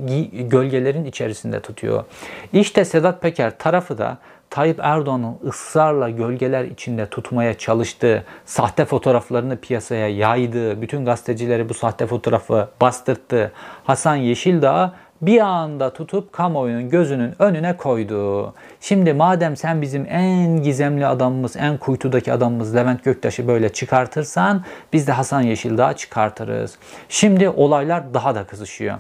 gölgelerin 0.50 1.04
içerisinde 1.04 1.60
tutuyor. 1.60 2.04
İşte 2.52 2.84
Sedat 2.84 3.22
Peker 3.22 3.58
tarafı 3.58 3.98
da 3.98 4.18
Tayyip 4.50 4.80
Erdoğan'ın 4.82 5.36
ısrarla 5.48 6.10
gölgeler 6.10 6.64
içinde 6.64 7.06
tutmaya 7.06 7.58
çalıştığı, 7.58 8.24
sahte 8.44 8.84
fotoğraflarını 8.84 9.56
piyasaya 9.56 10.08
yaydığı, 10.08 10.82
bütün 10.82 11.04
gazetecileri 11.04 11.68
bu 11.68 11.74
sahte 11.74 12.06
fotoğrafı 12.06 12.68
bastırttı. 12.80 13.52
Hasan 13.84 14.16
Yeşildağ 14.16 14.94
bir 15.22 15.40
anda 15.40 15.92
tutup 15.92 16.32
kamuoyunun 16.32 16.90
gözünün 16.90 17.34
önüne 17.38 17.76
koydu. 17.76 18.54
Şimdi 18.80 19.12
madem 19.12 19.56
sen 19.56 19.82
bizim 19.82 20.06
en 20.08 20.62
gizemli 20.62 21.06
adamımız, 21.06 21.56
en 21.56 21.78
kuytudaki 21.78 22.32
adamımız 22.32 22.74
Levent 22.74 23.04
Göktaş'ı 23.04 23.48
böyle 23.48 23.72
çıkartırsan 23.72 24.64
biz 24.92 25.06
de 25.06 25.12
Hasan 25.12 25.42
Yeşildağ 25.42 25.92
çıkartırız. 25.96 26.78
Şimdi 27.08 27.48
olaylar 27.48 28.14
daha 28.14 28.34
da 28.34 28.44
kızışıyor. 28.44 28.98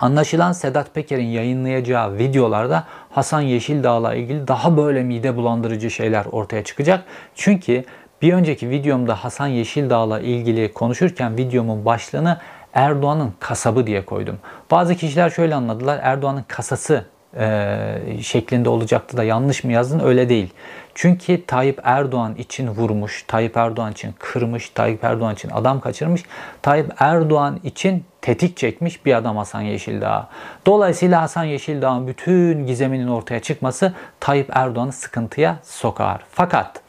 Anlaşılan 0.00 0.52
Sedat 0.52 0.94
Peker'in 0.94 1.26
yayınlayacağı 1.26 2.18
videolarda 2.18 2.84
Hasan 3.10 3.40
Yeşildağ'la 3.40 4.14
ilgili 4.14 4.48
daha 4.48 4.76
böyle 4.76 5.02
mide 5.02 5.36
bulandırıcı 5.36 5.90
şeyler 5.90 6.24
ortaya 6.32 6.64
çıkacak. 6.64 7.04
Çünkü 7.34 7.84
bir 8.22 8.32
önceki 8.32 8.70
videomda 8.70 9.14
Hasan 9.14 9.46
Yeşildağ'la 9.46 10.20
ilgili 10.20 10.72
konuşurken 10.72 11.36
videomun 11.36 11.84
başlığını 11.84 12.38
Erdoğan'ın 12.74 13.32
kasabı 13.40 13.86
diye 13.86 14.04
koydum. 14.04 14.38
Bazı 14.70 14.94
kişiler 14.94 15.30
şöyle 15.30 15.54
anladılar. 15.54 16.00
Erdoğan'ın 16.02 16.44
kasası 16.48 17.04
e, 17.36 17.98
şeklinde 18.22 18.68
olacaktı 18.68 19.16
da 19.16 19.24
yanlış 19.24 19.64
mı 19.64 19.72
yazdın? 19.72 20.00
Öyle 20.00 20.28
değil. 20.28 20.50
Çünkü 20.94 21.46
Tayyip 21.46 21.80
Erdoğan 21.84 22.34
için 22.34 22.68
vurmuş, 22.68 23.24
Tayyip 23.28 23.56
Erdoğan 23.56 23.92
için 23.92 24.14
kırmış, 24.18 24.70
Tayyip 24.70 25.04
Erdoğan 25.04 25.34
için 25.34 25.50
adam 25.50 25.80
kaçırmış, 25.80 26.22
Tayyip 26.62 26.86
Erdoğan 26.98 27.60
için 27.64 28.04
tetik 28.22 28.56
çekmiş 28.56 29.06
bir 29.06 29.14
adam 29.14 29.36
Hasan 29.36 29.60
Yeşildağ. 29.60 30.28
Dolayısıyla 30.66 31.22
Hasan 31.22 31.44
Yeşildağ'ın 31.44 32.06
bütün 32.06 32.66
gizeminin 32.66 33.08
ortaya 33.08 33.40
çıkması 33.40 33.92
Tayyip 34.20 34.50
Erdoğan'ı 34.52 34.92
sıkıntıya 34.92 35.56
sokar. 35.62 36.20
Fakat 36.32 36.80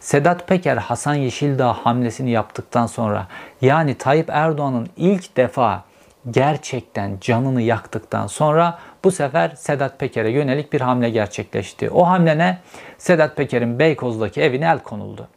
Sedat 0.00 0.48
Peker 0.48 0.76
Hasan 0.76 1.14
Yeşildağ 1.14 1.72
hamlesini 1.72 2.30
yaptıktan 2.30 2.86
sonra 2.86 3.26
yani 3.60 3.94
Tayyip 3.94 4.30
Erdoğan'ın 4.30 4.88
ilk 4.96 5.36
defa 5.36 5.84
gerçekten 6.30 7.18
canını 7.20 7.62
yaktıktan 7.62 8.26
sonra 8.26 8.78
bu 9.04 9.10
sefer 9.10 9.50
Sedat 9.50 9.98
Peker'e 9.98 10.30
yönelik 10.30 10.72
bir 10.72 10.80
hamle 10.80 11.10
gerçekleşti. 11.10 11.90
O 11.90 12.06
hamle 12.06 12.38
ne? 12.38 12.58
Sedat 12.98 13.36
Peker'in 13.36 13.78
Beykoz'daki 13.78 14.42
evine 14.42 14.64
el 14.64 14.78
konuldu. 14.78 15.28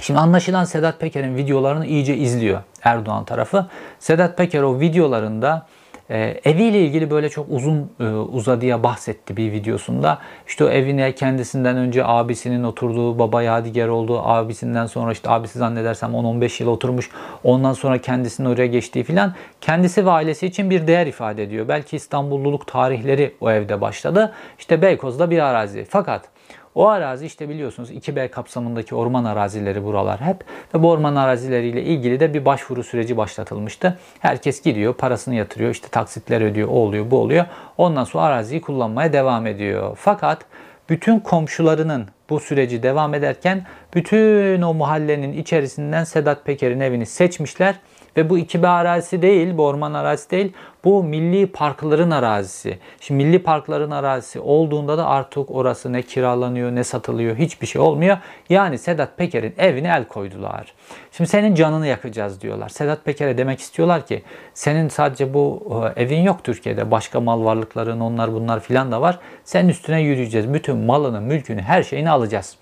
Şimdi 0.00 0.20
anlaşılan 0.20 0.64
Sedat 0.64 1.00
Peker'in 1.00 1.36
videolarını 1.36 1.86
iyice 1.86 2.16
izliyor 2.16 2.62
Erdoğan 2.82 3.24
tarafı. 3.24 3.66
Sedat 3.98 4.36
Peker 4.38 4.62
o 4.62 4.80
videolarında 4.80 5.66
e, 6.12 6.40
eviyle 6.44 6.80
ilgili 6.80 7.10
böyle 7.10 7.28
çok 7.28 7.46
uzun 7.50 7.90
e, 8.00 8.04
uzadıya 8.04 8.82
bahsetti 8.82 9.36
bir 9.36 9.52
videosunda. 9.52 10.18
İşte 10.46 10.64
o 10.64 10.68
evine 10.68 11.12
kendisinden 11.14 11.76
önce 11.76 12.04
abisinin 12.04 12.64
oturduğu, 12.64 13.18
baba 13.18 13.42
yadigar 13.42 13.88
olduğu, 13.88 14.22
abisinden 14.22 14.86
sonra 14.86 15.12
işte 15.12 15.30
abisi 15.30 15.58
zannedersem 15.58 16.10
10-15 16.10 16.62
yıl 16.62 16.70
oturmuş. 16.70 17.10
Ondan 17.44 17.72
sonra 17.72 17.98
kendisinin 17.98 18.48
oraya 18.48 18.66
geçtiği 18.66 19.04
filan 19.04 19.34
kendisi 19.60 20.06
ve 20.06 20.10
ailesi 20.10 20.46
için 20.46 20.70
bir 20.70 20.86
değer 20.86 21.06
ifade 21.06 21.42
ediyor. 21.42 21.68
Belki 21.68 21.96
İstanbulluluk 21.96 22.66
tarihleri 22.66 23.34
o 23.40 23.50
evde 23.50 23.80
başladı. 23.80 24.32
İşte 24.58 24.82
Beykoz'da 24.82 25.30
bir 25.30 25.38
arazi. 25.38 25.84
Fakat 25.88 26.31
O 26.74 26.88
arazi 26.88 27.26
işte 27.26 27.48
biliyorsunuz 27.48 27.90
2B 27.90 28.28
kapsamındaki 28.28 28.94
orman 28.94 29.24
arazileri 29.24 29.84
buralar 29.84 30.20
hep 30.20 30.44
ve 30.74 30.82
bu 30.82 30.90
orman 30.90 31.16
arazileriyle 31.16 31.82
ilgili 31.82 32.20
de 32.20 32.34
bir 32.34 32.44
başvuru 32.44 32.84
süreci 32.84 33.16
başlatılmıştı. 33.16 33.98
Herkes 34.20 34.62
gidiyor, 34.62 34.94
parasını 34.94 35.34
yatırıyor, 35.34 35.70
işte 35.70 35.88
taksitler 35.88 36.40
ödüyor, 36.40 36.68
o 36.68 36.72
oluyor, 36.72 37.10
bu 37.10 37.18
oluyor. 37.18 37.46
Ondan 37.78 38.04
sonra 38.04 38.24
araziyi 38.24 38.60
kullanmaya 38.60 39.12
devam 39.12 39.46
ediyor. 39.46 39.98
Fakat 40.00 40.44
bütün 40.88 41.20
komşularının 41.20 42.06
bu 42.30 42.40
süreci 42.40 42.82
devam 42.82 43.14
ederken 43.14 43.66
bütün 43.94 44.62
o 44.62 44.74
mahallenin 44.74 45.32
içerisinden 45.32 46.04
Sedat 46.04 46.44
Peker'in 46.44 46.80
evini 46.80 47.06
seçmişler 47.06 47.74
ve 48.16 48.30
bu 48.30 48.38
2B 48.38 48.68
arazisi 48.68 49.22
değil, 49.22 49.56
bu 49.58 49.66
orman 49.66 49.94
arazisi 49.94 50.30
değil. 50.30 50.52
Bu 50.84 51.04
milli 51.04 51.46
parkların 51.46 52.10
arazisi. 52.10 52.78
Şimdi 53.00 53.24
milli 53.24 53.42
parkların 53.42 53.90
arazisi 53.90 54.40
olduğunda 54.40 54.98
da 54.98 55.06
artık 55.06 55.50
orası 55.50 55.92
ne 55.92 56.02
kiralanıyor 56.02 56.74
ne 56.74 56.84
satılıyor 56.84 57.36
hiçbir 57.36 57.66
şey 57.66 57.82
olmuyor. 57.82 58.18
Yani 58.48 58.78
Sedat 58.78 59.18
Peker'in 59.18 59.54
evine 59.58 59.88
el 59.88 60.04
koydular. 60.04 60.74
Şimdi 61.12 61.30
senin 61.30 61.54
canını 61.54 61.86
yakacağız 61.86 62.40
diyorlar. 62.40 62.68
Sedat 62.68 63.04
Peker'e 63.04 63.38
demek 63.38 63.60
istiyorlar 63.60 64.06
ki 64.06 64.22
senin 64.54 64.88
sadece 64.88 65.34
bu 65.34 65.62
e, 65.96 66.02
evin 66.02 66.22
yok 66.22 66.44
Türkiye'de. 66.44 66.90
Başka 66.90 67.20
mal 67.20 67.44
varlıkların 67.44 68.00
onlar 68.00 68.32
bunlar 68.32 68.60
filan 68.60 68.92
da 68.92 69.00
var. 69.00 69.18
Senin 69.44 69.68
üstüne 69.68 70.00
yürüyeceğiz. 70.00 70.54
Bütün 70.54 70.76
malını, 70.76 71.20
mülkünü, 71.20 71.62
her 71.62 71.82
şeyini 71.82 72.10
alacağız. 72.10 72.56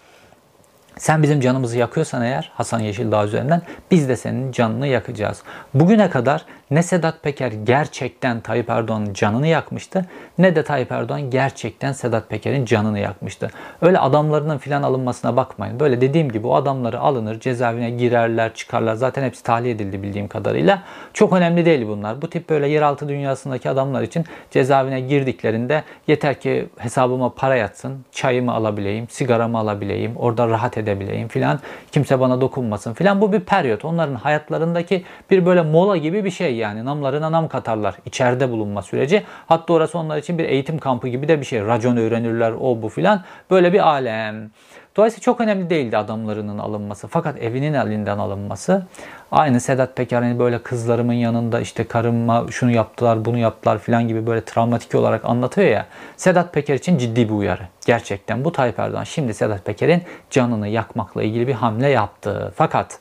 Sen 0.97 1.23
bizim 1.23 1.41
canımızı 1.41 1.79
yakıyorsan 1.79 2.23
eğer 2.23 2.53
Hasan 2.55 2.81
Yeşildağ 2.81 3.25
üzerinden 3.25 3.63
biz 3.91 4.09
de 4.09 4.17
senin 4.17 4.53
canını 4.53 4.87
yakacağız. 4.87 5.43
Bugüne 5.75 6.11
kadar 6.11 6.45
ne 6.71 6.83
Sedat 6.83 7.23
Peker 7.23 7.53
gerçekten 7.53 8.41
Tayyip 8.41 8.71
Erdoğan'ın 8.71 9.15
canını 9.15 9.47
yakmıştı 9.47 10.07
ne 10.39 10.57
de 10.57 10.65
Tayyip 10.65 10.93
Erdoğan 10.93 11.31
gerçekten 11.31 11.93
Sedat 11.93 12.29
Peker'in 12.29 12.65
canını 12.65 12.99
yakmıştı. 12.99 13.51
Öyle 13.83 13.99
adamlarının 13.99 14.59
filan 14.59 14.83
alınmasına 14.83 15.37
bakmayın. 15.37 15.81
Böyle 15.81 16.01
dediğim 16.01 16.31
gibi 16.33 16.47
o 16.47 16.55
adamları 16.55 17.01
alınır, 17.01 17.41
cezaevine 17.41 17.91
girerler, 17.91 18.55
çıkarlar. 18.55 18.95
Zaten 18.95 19.23
hepsi 19.23 19.43
tahliye 19.43 19.75
edildi 19.75 20.03
bildiğim 20.03 20.29
kadarıyla. 20.29 20.83
Çok 21.13 21.33
önemli 21.33 21.65
değil 21.65 21.87
bunlar. 21.87 22.23
Bu 22.23 22.31
tip 22.31 22.49
böyle 22.49 22.69
yeraltı 22.69 23.09
dünyasındaki 23.09 23.71
adamlar 23.71 24.03
için 24.03 24.25
cezaevine 24.51 25.01
girdiklerinde 25.01 25.85
yeter 26.07 26.41
ki 26.41 26.69
hesabıma 26.79 27.35
para 27.35 27.57
yatsın, 27.57 28.05
çayımı 28.13 28.53
alabileyim, 28.53 29.09
sigaramı 29.09 29.59
alabileyim, 29.59 30.17
orada 30.17 30.49
rahat 30.49 30.79
edebileyim 30.79 31.29
filan. 31.29 31.61
Kimse 31.93 32.21
bana 32.21 32.41
dokunmasın 32.41 32.95
filan. 32.95 33.21
Bu 33.21 33.33
bir 33.33 33.41
periyot. 33.41 33.85
Onların 33.85 34.15
hayatlarındaki 34.15 35.05
bir 35.31 35.47
böyle 35.47 35.63
mola 35.63 35.97
gibi 35.97 36.25
bir 36.25 36.31
şey 36.31 36.60
yani. 36.61 36.85
Namlarına 36.85 37.33
nam 37.33 37.49
katarlar. 37.49 37.95
içeride 38.07 38.51
bulunma 38.51 38.83
süreci. 38.83 39.25
Hatta 39.47 39.73
orası 39.73 39.99
onlar 39.99 40.19
için 40.19 40.39
bir 40.39 40.45
eğitim 40.45 40.79
kampı 40.79 41.09
gibi 41.09 41.29
de 41.29 41.41
bir 41.41 41.47
şey. 41.47 41.67
Racon 41.67 41.97
öğrenirler 41.97 42.53
o 42.53 42.83
bu 42.83 42.89
filan. 42.89 43.23
Böyle 43.51 43.73
bir 43.73 43.89
alem. 43.89 44.51
Dolayısıyla 44.97 45.23
çok 45.23 45.41
önemli 45.41 45.71
değildi 45.71 45.97
adamlarının 45.97 46.59
alınması. 46.59 47.09
Fakat 47.09 47.43
evinin 47.43 47.75
elinden 47.75 48.19
alınması. 48.19 48.87
Aynı 49.33 49.61
Sedat 49.61 49.97
Peker 49.97 50.23
hani 50.23 50.39
böyle 50.39 50.63
kızlarımın 50.63 51.13
yanında 51.13 51.61
işte 51.61 51.85
karımma 51.85 52.47
şunu 52.51 52.71
yaptılar 52.71 53.25
bunu 53.25 53.39
yaptılar 53.39 53.79
filan 53.79 54.09
gibi 54.09 54.27
böyle 54.27 54.45
travmatik 54.45 54.95
olarak 54.95 55.25
anlatıyor 55.25 55.69
ya. 55.69 55.87
Sedat 56.17 56.55
Peker 56.55 56.75
için 56.75 56.99
ciddi 56.99 57.29
bir 57.29 57.35
uyarı. 57.35 57.63
Gerçekten 57.87 58.45
bu 58.45 58.53
Tayyip 58.53 58.79
Erdoğan 58.79 59.05
şimdi 59.05 59.35
Sedat 59.35 59.65
Peker'in 59.65 60.03
canını 60.31 60.69
yakmakla 60.69 61.23
ilgili 61.23 61.49
bir 61.49 61.55
hamle 61.55 61.89
yaptı. 61.89 62.53
Fakat 62.57 62.99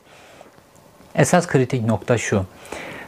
esas 1.15 1.47
kritik 1.47 1.85
nokta 1.85 2.17
şu. 2.17 2.45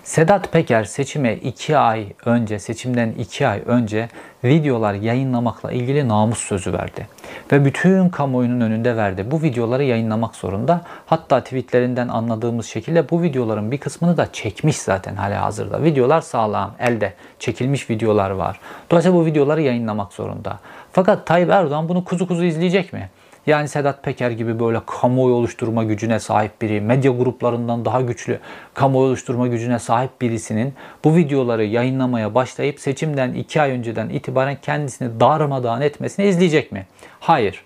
Sedat 0.04 0.52
Peker 0.52 0.84
seçime 0.84 1.36
2 1.36 1.78
ay 1.78 2.08
önce, 2.26 2.60
seçimden 2.60 3.12
2 3.12 3.48
ay 3.48 3.62
önce 3.66 4.10
videolar 4.44 4.94
yayınlamakla 4.94 5.72
ilgili 5.72 6.08
namus 6.08 6.40
sözü 6.40 6.74
verdi. 6.74 7.08
Ve 7.52 7.66
bütün 7.66 8.10
kamuoyunun 8.10 8.62
önünde 8.62 8.98
verdi. 8.98 9.32
Bu 9.32 9.42
videoları 9.42 9.84
yayınlamak 9.84 10.36
zorunda. 10.36 10.82
Hatta 11.06 11.44
tweetlerinden 11.44 12.08
anladığımız 12.08 12.66
şekilde 12.66 13.10
bu 13.10 13.22
videoların 13.22 13.72
bir 13.72 13.78
kısmını 13.78 14.18
da 14.18 14.32
çekmiş 14.32 14.78
zaten 14.78 15.16
hala 15.16 15.44
hazırda. 15.44 15.84
Videolar 15.84 16.22
sağlam, 16.22 16.76
elde 16.80 17.14
çekilmiş 17.40 17.90
videolar 17.90 18.32
var. 18.32 18.60
Dolayısıyla 18.92 19.18
bu 19.20 19.26
videoları 19.26 19.62
yayınlamak 19.62 20.14
zorunda. 20.14 20.60
Fakat 20.92 21.28
Tayyip 21.28 21.50
Erdoğan 21.50 21.90
bunu 21.90 22.04
kuzu 22.04 22.28
kuzu 22.28 22.44
izleyecek 22.44 22.94
mi? 22.94 23.10
Yani 23.48 23.68
Sedat 23.68 24.04
Peker 24.04 24.32
gibi 24.32 24.60
böyle 24.60 24.82
kamuoyu 24.86 25.34
oluşturma 25.34 25.84
gücüne 25.84 26.20
sahip 26.20 26.62
biri, 26.62 26.82
medya 26.82 27.12
gruplarından 27.12 27.86
daha 27.86 28.02
güçlü 28.02 28.40
kamuoyu 28.74 29.08
oluşturma 29.08 29.48
gücüne 29.48 29.80
sahip 29.80 30.22
birisinin 30.22 30.74
bu 31.04 31.16
videoları 31.16 31.64
yayınlamaya 31.66 32.36
başlayıp 32.36 32.80
seçimden 32.80 33.34
iki 33.34 33.62
ay 33.62 33.72
önceden 33.72 34.10
itibaren 34.10 34.58
kendisini 34.62 35.20
darmadağın 35.20 35.82
etmesini 35.82 36.26
izleyecek 36.26 36.72
mi? 36.72 36.88
Hayır. 37.20 37.64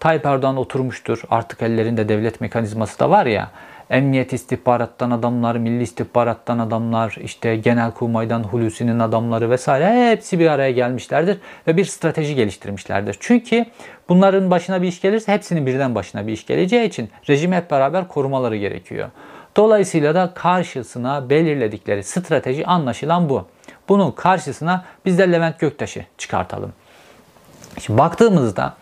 Tayyip 0.00 0.26
Erdoğan 0.26 0.56
oturmuştur. 0.56 1.22
Artık 1.30 1.62
ellerinde 1.62 2.08
devlet 2.08 2.40
mekanizması 2.40 2.98
da 2.98 3.10
var 3.10 3.26
ya 3.26 3.50
emniyet 3.90 4.32
istihbarattan 4.32 5.10
adamlar, 5.10 5.56
milli 5.56 5.82
istihbarattan 5.82 6.58
adamlar, 6.58 7.16
işte 7.20 7.56
genel 7.56 7.90
kurmaydan 7.90 8.42
Hulusi'nin 8.42 8.98
adamları 8.98 9.50
vesaire 9.50 10.10
hepsi 10.10 10.38
bir 10.38 10.46
araya 10.46 10.70
gelmişlerdir 10.70 11.38
ve 11.66 11.76
bir 11.76 11.84
strateji 11.84 12.34
geliştirmişlerdir. 12.34 13.16
Çünkü 13.20 13.66
bunların 14.08 14.50
başına 14.50 14.82
bir 14.82 14.88
iş 14.88 15.00
gelirse 15.00 15.32
hepsinin 15.32 15.66
birden 15.66 15.94
başına 15.94 16.26
bir 16.26 16.32
iş 16.32 16.46
geleceği 16.46 16.88
için 16.88 17.10
rejimi 17.28 17.56
hep 17.56 17.70
beraber 17.70 18.08
korumaları 18.08 18.56
gerekiyor. 18.56 19.08
Dolayısıyla 19.56 20.14
da 20.14 20.32
karşısına 20.34 21.30
belirledikleri 21.30 22.04
strateji 22.04 22.66
anlaşılan 22.66 23.28
bu. 23.28 23.46
Bunun 23.88 24.10
karşısına 24.10 24.84
biz 25.04 25.18
de 25.18 25.32
Levent 25.32 25.60
Göktaş'ı 25.60 26.04
çıkartalım. 26.18 26.72
Şimdi 27.80 27.98
baktığımızda 27.98 28.74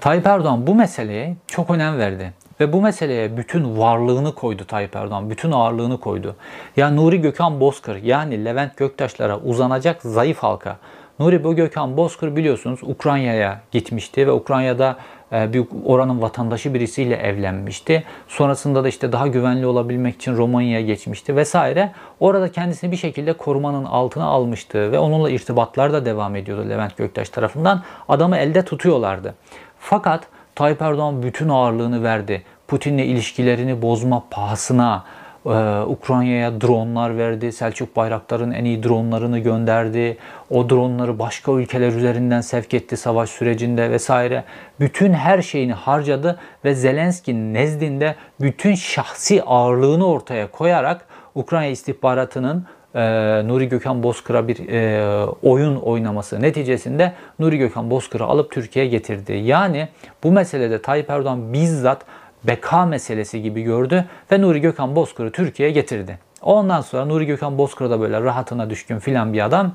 Tayyip 0.00 0.26
Erdoğan 0.26 0.66
bu 0.66 0.74
meseleye 0.74 1.36
çok 1.46 1.70
önem 1.70 1.98
verdi. 1.98 2.32
Ve 2.60 2.72
bu 2.72 2.82
meseleye 2.82 3.36
bütün 3.36 3.78
varlığını 3.78 4.34
koydu 4.34 4.64
Tayyip 4.64 4.96
Erdoğan. 4.96 5.30
Bütün 5.30 5.52
ağırlığını 5.52 6.00
koydu. 6.00 6.36
Ya 6.76 6.90
Nuri 6.90 7.20
Gökhan 7.20 7.60
Bozkır 7.60 7.96
yani 7.96 8.44
Levent 8.44 8.76
Göktaşlara 8.76 9.38
uzanacak 9.38 10.02
zayıf 10.02 10.38
halka. 10.38 10.76
Nuri 11.18 11.44
bu 11.44 11.56
Gökhan 11.56 11.96
Bozkır 11.96 12.36
biliyorsunuz 12.36 12.80
Ukrayna'ya 12.82 13.60
gitmişti 13.70 14.26
ve 14.26 14.32
Ukrayna'da 14.32 14.96
e, 15.32 15.52
bir 15.52 15.64
oranın 15.84 16.22
vatandaşı 16.22 16.74
birisiyle 16.74 17.16
evlenmişti. 17.16 18.04
Sonrasında 18.28 18.84
da 18.84 18.88
işte 18.88 19.12
daha 19.12 19.26
güvenli 19.26 19.66
olabilmek 19.66 20.14
için 20.14 20.36
Romanya'ya 20.36 20.86
geçmişti 20.86 21.36
vesaire. 21.36 21.92
Orada 22.20 22.52
kendisini 22.52 22.92
bir 22.92 22.96
şekilde 22.96 23.32
korumanın 23.32 23.84
altına 23.84 24.24
almıştı 24.24 24.92
ve 24.92 24.98
onunla 24.98 25.30
irtibatlar 25.30 25.92
da 25.92 26.04
devam 26.04 26.36
ediyordu 26.36 26.68
Levent 26.68 26.96
Göktaş 26.96 27.28
tarafından. 27.28 27.82
Adamı 28.08 28.36
elde 28.36 28.64
tutuyorlardı. 28.64 29.34
Fakat 29.78 30.26
Tayyip 30.54 30.82
Erdoğan 30.82 31.22
bütün 31.22 31.48
ağırlığını 31.48 32.02
verdi. 32.02 32.42
Putin'le 32.68 32.98
ilişkilerini 32.98 33.82
bozma 33.82 34.24
pahasına 34.30 35.04
e, 35.46 35.48
Ukrayna'ya 35.86 36.60
dronlar 36.60 37.18
verdi. 37.18 37.52
Selçuk 37.52 37.96
Bayraktar'ın 37.96 38.50
en 38.50 38.64
iyi 38.64 38.82
dronlarını 38.82 39.38
gönderdi. 39.38 40.18
O 40.50 40.70
dronları 40.70 41.18
başka 41.18 41.52
ülkeler 41.52 41.92
üzerinden 41.92 42.40
sevk 42.40 42.74
etti 42.74 42.96
savaş 42.96 43.30
sürecinde 43.30 43.90
vesaire. 43.90 44.44
Bütün 44.80 45.12
her 45.12 45.42
şeyini 45.42 45.72
harcadı 45.72 46.38
ve 46.64 46.74
Zelenski 46.74 47.54
nezdinde 47.54 48.14
bütün 48.40 48.74
şahsi 48.74 49.42
ağırlığını 49.42 50.06
ortaya 50.06 50.50
koyarak 50.50 51.06
Ukrayna 51.34 51.66
istihbaratının 51.66 52.66
e, 52.94 53.00
Nuri 53.48 53.68
Gökhan 53.68 54.02
Bozkır'a 54.02 54.48
bir 54.48 54.68
e, 54.68 55.26
oyun 55.42 55.76
oynaması 55.76 56.42
neticesinde 56.42 57.12
Nuri 57.38 57.58
Gökhan 57.58 57.90
Bozkır'ı 57.90 58.24
alıp 58.24 58.50
Türkiye'ye 58.50 58.90
getirdi. 58.90 59.32
Yani 59.32 59.88
bu 60.22 60.32
meselede 60.32 60.82
Tayyip 60.82 61.10
Erdoğan 61.10 61.52
bizzat 61.52 62.02
beka 62.44 62.86
meselesi 62.86 63.42
gibi 63.42 63.62
gördü 63.62 64.04
ve 64.32 64.40
Nuri 64.40 64.60
Gökhan 64.60 64.96
Bozkır'ı 64.96 65.32
Türkiye'ye 65.32 65.74
getirdi. 65.74 66.18
Ondan 66.42 66.80
sonra 66.80 67.04
Nuri 67.04 67.26
Gökhan 67.26 67.58
Bozkır 67.58 67.90
da 67.90 68.00
böyle 68.00 68.20
rahatına 68.20 68.70
düşkün 68.70 68.98
filan 68.98 69.32
bir 69.32 69.44
adam. 69.44 69.72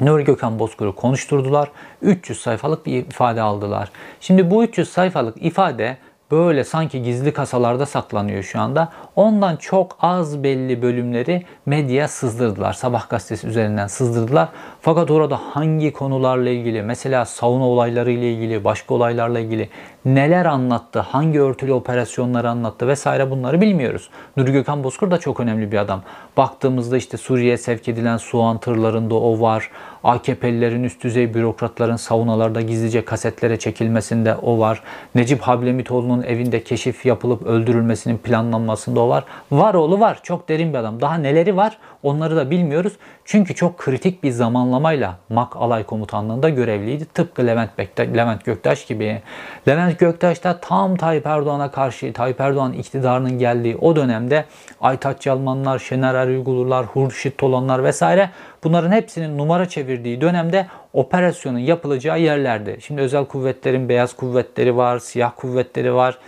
Nuri 0.00 0.24
Gökhan 0.24 0.58
Bozkır'ı 0.58 0.94
konuşturdular. 0.94 1.68
300 2.02 2.40
sayfalık 2.40 2.86
bir 2.86 2.92
ifade 2.92 3.42
aldılar. 3.42 3.90
Şimdi 4.20 4.50
bu 4.50 4.64
300 4.64 4.88
sayfalık 4.88 5.42
ifade 5.42 5.96
böyle 6.30 6.64
sanki 6.64 7.02
gizli 7.02 7.32
kasalarda 7.32 7.86
saklanıyor 7.86 8.42
şu 8.42 8.60
anda. 8.60 8.88
Ondan 9.16 9.56
çok 9.56 9.96
az 10.00 10.42
belli 10.42 10.82
bölümleri 10.82 11.42
medya 11.66 12.08
sızdırdılar. 12.08 12.72
Sabah 12.72 13.08
gazetesi 13.08 13.46
üzerinden 13.46 13.86
sızdırdılar. 13.86 14.48
Fakat 14.80 15.10
orada 15.10 15.36
hangi 15.36 15.92
konularla 15.92 16.50
ilgili, 16.50 16.82
mesela 16.82 17.24
sauna 17.24 17.68
olayları 17.68 18.10
ile 18.10 18.32
ilgili, 18.32 18.64
başka 18.64 18.94
olaylarla 18.94 19.38
ilgili 19.38 19.68
neler 20.04 20.44
anlattı, 20.44 21.00
hangi 21.00 21.40
örtülü 21.40 21.72
operasyonları 21.72 22.50
anlattı 22.50 22.88
vesaire 22.88 23.30
bunları 23.30 23.60
bilmiyoruz. 23.60 24.10
Nuri 24.36 24.52
Gökhan 24.52 24.84
Bozkır 24.84 25.10
da 25.10 25.18
çok 25.18 25.40
önemli 25.40 25.72
bir 25.72 25.78
adam. 25.78 26.02
Baktığımızda 26.36 26.96
işte 26.96 27.16
Suriye'ye 27.16 27.58
sevk 27.58 27.88
edilen 27.88 28.16
soğan 28.16 28.58
tırlarında 28.58 29.14
o 29.14 29.40
var. 29.40 29.70
AKP'lilerin 30.04 30.84
üst 30.84 31.04
düzey 31.04 31.34
bürokratların 31.34 31.96
saunalarda 31.96 32.60
gizlice 32.60 33.04
kasetlere 33.04 33.58
çekilmesinde 33.58 34.34
o 34.34 34.58
var. 34.58 34.82
Necip 35.14 35.40
Hablemitoğlu'nun 35.40 36.22
evinde 36.22 36.64
keşif 36.64 37.06
yapılıp 37.06 37.46
öldürülmesinin 37.46 38.18
planlanmasında 38.18 39.00
o 39.00 39.08
var. 39.08 39.24
Var 39.52 39.74
oğlu 39.74 40.00
var. 40.00 40.18
Çok 40.22 40.48
derin 40.48 40.72
bir 40.72 40.78
adam. 40.78 41.00
Daha 41.00 41.14
neleri 41.14 41.56
var 41.56 41.78
onları 42.04 42.36
da 42.36 42.50
bilmiyoruz. 42.50 42.92
Çünkü 43.24 43.54
çok 43.54 43.78
kritik 43.78 44.22
bir 44.22 44.30
zamanlamayla 44.30 45.18
MAK 45.28 45.56
Alay 45.56 45.84
Komutanlığı'nda 45.84 46.48
görevliydi. 46.48 47.04
Tıpkı 47.04 47.46
Levent, 47.46 47.78
Bektaş, 47.78 48.08
Levent 48.08 48.44
Göktaş 48.44 48.86
gibi. 48.86 49.22
Levent 49.68 49.98
Göktaş 49.98 50.44
da 50.44 50.60
tam 50.60 50.96
Tayyip 50.96 51.26
Erdoğan'a 51.26 51.70
karşı, 51.70 52.12
Tayyip 52.12 52.40
Erdoğan 52.40 52.72
iktidarının 52.72 53.38
geldiği 53.38 53.76
o 53.76 53.96
dönemde 53.96 54.44
Aytaç 54.80 55.26
Yalmanlar, 55.26 55.78
Şener 55.78 56.14
Ergülurlar, 56.14 56.86
Hurşit 56.86 57.38
Tolanlar 57.38 57.84
vesaire 57.84 58.30
bunların 58.64 58.92
hepsinin 58.92 59.38
numara 59.38 59.68
çevirdiği 59.68 60.20
dönemde 60.20 60.66
operasyonun 60.92 61.58
yapılacağı 61.58 62.20
yerlerdi. 62.20 62.78
Şimdi 62.80 63.00
özel 63.00 63.24
kuvvetlerin 63.24 63.88
beyaz 63.88 64.16
kuvvetleri 64.16 64.76
var, 64.76 64.98
siyah 64.98 65.32
kuvvetleri 65.36 65.94
var. 65.94 66.18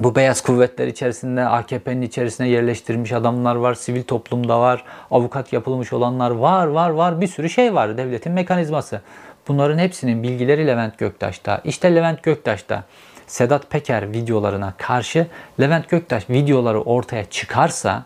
Bu 0.00 0.14
beyaz 0.14 0.40
kuvvetler 0.40 0.86
içerisinde 0.86 1.46
AKP'nin 1.46 2.02
içerisine 2.02 2.48
yerleştirilmiş 2.48 3.12
adamlar 3.12 3.54
var, 3.54 3.74
sivil 3.74 4.02
toplumda 4.02 4.60
var, 4.60 4.84
avukat 5.10 5.52
yapılmış 5.52 5.92
olanlar 5.92 6.30
var, 6.30 6.66
var, 6.66 6.90
var. 6.90 7.20
Bir 7.20 7.26
sürü 7.26 7.50
şey 7.50 7.74
var 7.74 7.96
devletin 7.96 8.32
mekanizması. 8.32 9.00
Bunların 9.48 9.78
hepsinin 9.78 10.22
bilgileri 10.22 10.66
Levent 10.66 10.98
Göktaş'ta. 10.98 11.60
İşte 11.64 11.94
Levent 11.94 12.22
Göktaş'ta 12.22 12.84
Sedat 13.26 13.70
Peker 13.70 14.12
videolarına 14.12 14.74
karşı 14.78 15.26
Levent 15.60 15.88
Göktaş 15.88 16.30
videoları 16.30 16.80
ortaya 16.80 17.24
çıkarsa 17.24 18.04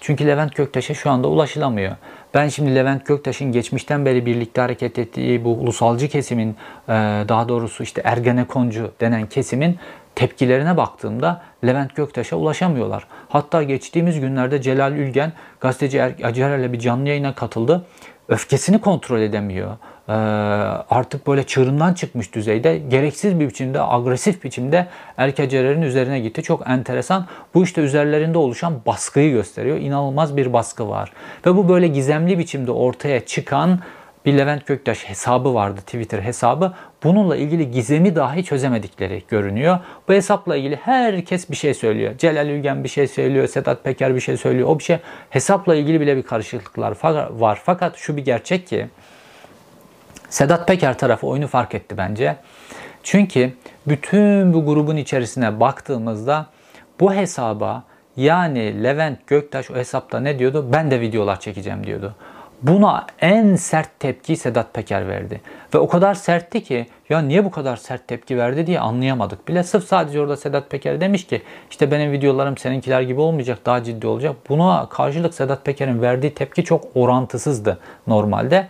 çünkü 0.00 0.26
Levent 0.26 0.56
Göktaş'a 0.56 0.94
şu 0.94 1.10
anda 1.10 1.28
ulaşılamıyor. 1.28 1.96
Ben 2.34 2.48
şimdi 2.48 2.74
Levent 2.74 3.06
Göktaş'ın 3.06 3.52
geçmişten 3.52 4.06
beri 4.06 4.26
birlikte 4.26 4.60
hareket 4.60 4.98
ettiği 4.98 5.44
bu 5.44 5.48
ulusalcı 5.48 6.08
kesimin 6.08 6.56
daha 7.28 7.48
doğrusu 7.48 7.82
işte 7.82 8.02
Ergenekoncu 8.04 8.92
denen 9.00 9.26
kesimin 9.26 9.78
tepkilerine 10.16 10.76
baktığımda 10.76 11.42
Levent 11.66 11.96
Göktaş'a 11.96 12.36
ulaşamıyorlar. 12.36 13.06
Hatta 13.28 13.62
geçtiğimiz 13.62 14.20
günlerde 14.20 14.62
Celal 14.62 14.92
Ülgen 14.92 15.32
gazeteci 15.60 15.98
er- 15.98 16.14
Acarer'le 16.24 16.72
bir 16.72 16.78
canlı 16.78 17.08
yayına 17.08 17.34
katıldı. 17.34 17.84
Öfkesini 18.28 18.80
kontrol 18.80 19.20
edemiyor. 19.20 19.70
Ee, 20.08 20.12
artık 20.90 21.26
böyle 21.26 21.42
çığırından 21.42 21.94
çıkmış 21.94 22.34
düzeyde 22.34 22.78
gereksiz 22.78 23.40
bir 23.40 23.48
biçimde, 23.48 23.82
agresif 23.82 24.44
biçimde 24.44 24.86
Erkecerer'in 25.16 25.82
üzerine 25.82 26.20
gitti. 26.20 26.42
Çok 26.42 26.68
enteresan. 26.68 27.26
Bu 27.54 27.64
işte 27.64 27.80
üzerlerinde 27.80 28.38
oluşan 28.38 28.74
baskıyı 28.86 29.32
gösteriyor. 29.32 29.76
İnanılmaz 29.76 30.36
bir 30.36 30.52
baskı 30.52 30.88
var. 30.88 31.12
Ve 31.46 31.56
bu 31.56 31.68
böyle 31.68 31.88
gizemli 31.88 32.38
biçimde 32.38 32.70
ortaya 32.70 33.26
çıkan 33.26 33.80
bir 34.26 34.38
Levent 34.38 34.66
Göktaş 34.66 35.04
hesabı 35.04 35.54
vardı, 35.54 35.80
Twitter 35.80 36.18
hesabı. 36.18 36.72
Bununla 37.02 37.36
ilgili 37.36 37.70
gizemi 37.70 38.16
dahi 38.16 38.44
çözemedikleri 38.44 39.22
görünüyor. 39.28 39.78
Bu 40.08 40.12
hesapla 40.12 40.56
ilgili 40.56 40.76
herkes 40.76 41.50
bir 41.50 41.56
şey 41.56 41.74
söylüyor. 41.74 42.18
Celal 42.18 42.48
Ülgen 42.48 42.84
bir 42.84 42.88
şey 42.88 43.08
söylüyor, 43.08 43.48
Sedat 43.48 43.84
Peker 43.84 44.14
bir 44.14 44.20
şey 44.20 44.36
söylüyor. 44.36 44.68
O 44.68 44.78
bir 44.78 44.84
şey 44.84 44.98
hesapla 45.30 45.74
ilgili 45.74 46.00
bile 46.00 46.16
bir 46.16 46.22
karışıklıklar 46.22 46.96
var. 47.30 47.60
Fakat 47.64 47.96
şu 47.96 48.16
bir 48.16 48.24
gerçek 48.24 48.66
ki 48.66 48.86
Sedat 50.28 50.68
Peker 50.68 50.98
tarafı 50.98 51.26
oyunu 51.26 51.46
fark 51.46 51.74
etti 51.74 51.96
bence. 51.96 52.36
Çünkü 53.02 53.52
bütün 53.86 54.52
bu 54.52 54.66
grubun 54.66 54.96
içerisine 54.96 55.60
baktığımızda 55.60 56.46
bu 57.00 57.14
hesaba 57.14 57.84
yani 58.16 58.82
Levent 58.84 59.26
Göktaş 59.26 59.70
o 59.70 59.74
hesapta 59.74 60.20
ne 60.20 60.38
diyordu? 60.38 60.68
Ben 60.72 60.90
de 60.90 61.00
videolar 61.00 61.40
çekeceğim 61.40 61.86
diyordu. 61.86 62.14
Buna 62.62 63.06
en 63.20 63.56
sert 63.56 64.00
tepki 64.00 64.36
Sedat 64.36 64.74
Peker 64.74 65.08
verdi. 65.08 65.40
Ve 65.74 65.78
o 65.78 65.88
kadar 65.88 66.14
sertti 66.14 66.62
ki 66.64 66.86
ya 67.08 67.20
niye 67.20 67.44
bu 67.44 67.50
kadar 67.50 67.76
sert 67.76 68.08
tepki 68.08 68.38
verdi 68.38 68.66
diye 68.66 68.80
anlayamadık 68.80 69.48
bile. 69.48 69.62
Sırf 69.62 69.84
sadece 69.84 70.20
orada 70.20 70.36
Sedat 70.36 70.70
Peker 70.70 71.00
demiş 71.00 71.26
ki 71.26 71.42
işte 71.70 71.90
benim 71.90 72.12
videolarım 72.12 72.56
seninkiler 72.56 73.00
gibi 73.00 73.20
olmayacak 73.20 73.58
daha 73.66 73.84
ciddi 73.84 74.06
olacak. 74.06 74.36
Buna 74.48 74.88
karşılık 74.88 75.34
Sedat 75.34 75.64
Peker'in 75.64 76.02
verdiği 76.02 76.34
tepki 76.34 76.64
çok 76.64 76.84
orantısızdı 76.94 77.78
normalde. 78.06 78.68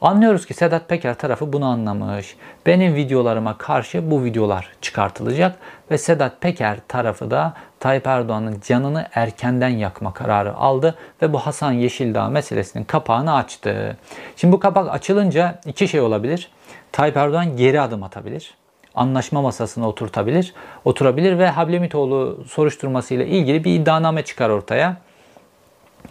Anlıyoruz 0.00 0.46
ki 0.46 0.54
Sedat 0.54 0.88
Peker 0.88 1.14
tarafı 1.14 1.52
bunu 1.52 1.66
anlamış. 1.66 2.36
Benim 2.66 2.94
videolarıma 2.94 3.58
karşı 3.58 4.10
bu 4.10 4.24
videolar 4.24 4.72
çıkartılacak 4.80 5.56
ve 5.90 5.98
Sedat 5.98 6.40
Peker 6.40 6.78
tarafı 6.88 7.30
da 7.30 7.54
Tayyip 7.82 8.06
Erdoğan'ın 8.06 8.60
canını 8.68 9.06
erkenden 9.14 9.68
yakma 9.68 10.14
kararı 10.14 10.56
aldı 10.56 10.94
ve 11.22 11.32
bu 11.32 11.38
Hasan 11.38 11.72
Yeşildağ 11.72 12.28
meselesinin 12.28 12.84
kapağını 12.84 13.34
açtı. 13.34 13.96
Şimdi 14.36 14.52
bu 14.52 14.60
kapak 14.60 14.94
açılınca 14.94 15.60
iki 15.66 15.88
şey 15.88 16.00
olabilir. 16.00 16.50
Tayyip 16.92 17.16
Erdoğan 17.16 17.56
geri 17.56 17.80
adım 17.80 18.02
atabilir 18.02 18.54
anlaşma 18.94 19.42
masasına 19.42 19.88
oturtabilir, 19.88 20.54
oturabilir 20.84 21.38
ve 21.38 21.48
Hablemitoğlu 21.48 22.44
soruşturmasıyla 22.48 23.24
ilgili 23.24 23.64
bir 23.64 23.74
iddianame 23.74 24.22
çıkar 24.22 24.50
ortaya. 24.50 24.96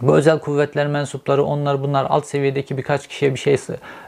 Bu 0.01 0.15
özel 0.15 0.39
kuvvetler 0.39 0.88
mensupları 0.88 1.43
onlar 1.43 1.84
bunlar 1.84 2.06
alt 2.10 2.25
seviyedeki 2.25 2.77
birkaç 2.77 3.08
kişiye 3.08 3.34
bir 3.34 3.39
şey 3.39 3.58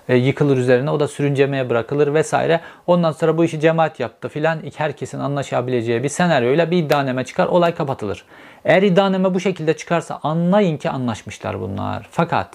e, 0.10 0.16
yıkılır 0.16 0.58
üzerine 0.58 0.90
o 0.90 1.00
da 1.00 1.08
sürüncemeye 1.08 1.70
bırakılır 1.70 2.14
vesaire. 2.14 2.60
Ondan 2.88 3.12
sonra 3.12 3.38
bu 3.38 3.46
işi 3.46 3.60
cemaat 3.60 4.00
yaptı 4.00 4.30
filan 4.30 4.60
herkesin 4.78 5.20
anlaşabileceği 5.20 6.04
bir 6.04 6.10
senaryoyla 6.10 6.72
bir 6.72 6.78
iddianame 6.78 7.24
çıkar 7.24 7.48
olay 7.48 7.76
kapatılır. 7.76 8.26
Eğer 8.66 8.82
iddianame 8.82 9.34
bu 9.34 9.40
şekilde 9.40 9.78
çıkarsa 9.78 10.20
anlayın 10.24 10.78
ki 10.78 10.90
anlaşmışlar 10.90 11.62
bunlar. 11.62 12.08
Fakat 12.12 12.50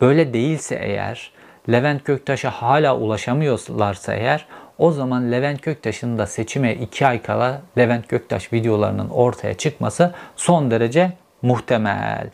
böyle 0.00 0.34
değilse 0.34 0.78
eğer 0.82 1.32
Levent 1.70 2.04
Göktaş'a 2.04 2.50
hala 2.50 2.96
ulaşamıyorlarsa 2.96 4.14
eğer 4.14 4.46
o 4.78 4.90
zaman 4.90 5.32
Levent 5.32 5.62
Göktaş'ın 5.62 6.18
da 6.18 6.26
seçime 6.26 6.74
2 6.74 7.06
ay 7.06 7.22
kala 7.22 7.60
Levent 7.78 8.08
Göktaş 8.08 8.52
videolarının 8.52 9.08
ortaya 9.08 9.54
çıkması 9.54 10.14
son 10.36 10.70
derece 10.70 11.12
muhtemel. 11.42 12.30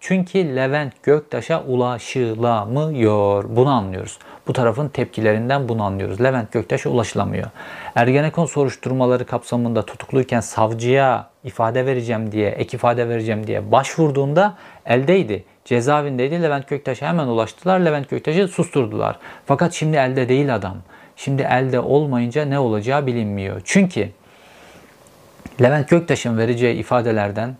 Çünkü 0.00 0.56
Levent 0.56 1.02
Göktaş'a 1.02 1.62
ulaşılamıyor. 1.62 3.44
Bunu 3.48 3.68
anlıyoruz. 3.68 4.18
Bu 4.46 4.52
tarafın 4.52 4.88
tepkilerinden 4.88 5.68
bunu 5.68 5.82
anlıyoruz. 5.82 6.20
Levent 6.20 6.52
Göktaş'a 6.52 6.90
ulaşılamıyor. 6.90 7.46
Ergenekon 7.94 8.46
soruşturmaları 8.46 9.26
kapsamında 9.26 9.86
tutukluyken 9.86 10.40
savcıya 10.40 11.30
ifade 11.44 11.86
vereceğim 11.86 12.32
diye, 12.32 12.50
ek 12.50 12.76
ifade 12.76 13.08
vereceğim 13.08 13.46
diye 13.46 13.72
başvurduğunda 13.72 14.54
eldeydi. 14.86 15.44
Cezaevindeydi. 15.64 16.42
Levent 16.42 16.68
Göktaş'a 16.68 17.08
hemen 17.08 17.26
ulaştılar. 17.26 17.80
Levent 17.80 18.10
Göktaş'ı 18.10 18.48
susturdular. 18.48 19.18
Fakat 19.46 19.72
şimdi 19.72 19.96
elde 19.96 20.28
değil 20.28 20.54
adam. 20.54 20.76
Şimdi 21.16 21.42
elde 21.42 21.80
olmayınca 21.80 22.44
ne 22.44 22.58
olacağı 22.58 23.06
bilinmiyor. 23.06 23.60
Çünkü 23.64 24.08
Levent 25.62 25.88
Göktaş'ın 25.88 26.38
vereceği 26.38 26.76
ifadelerden 26.76 27.56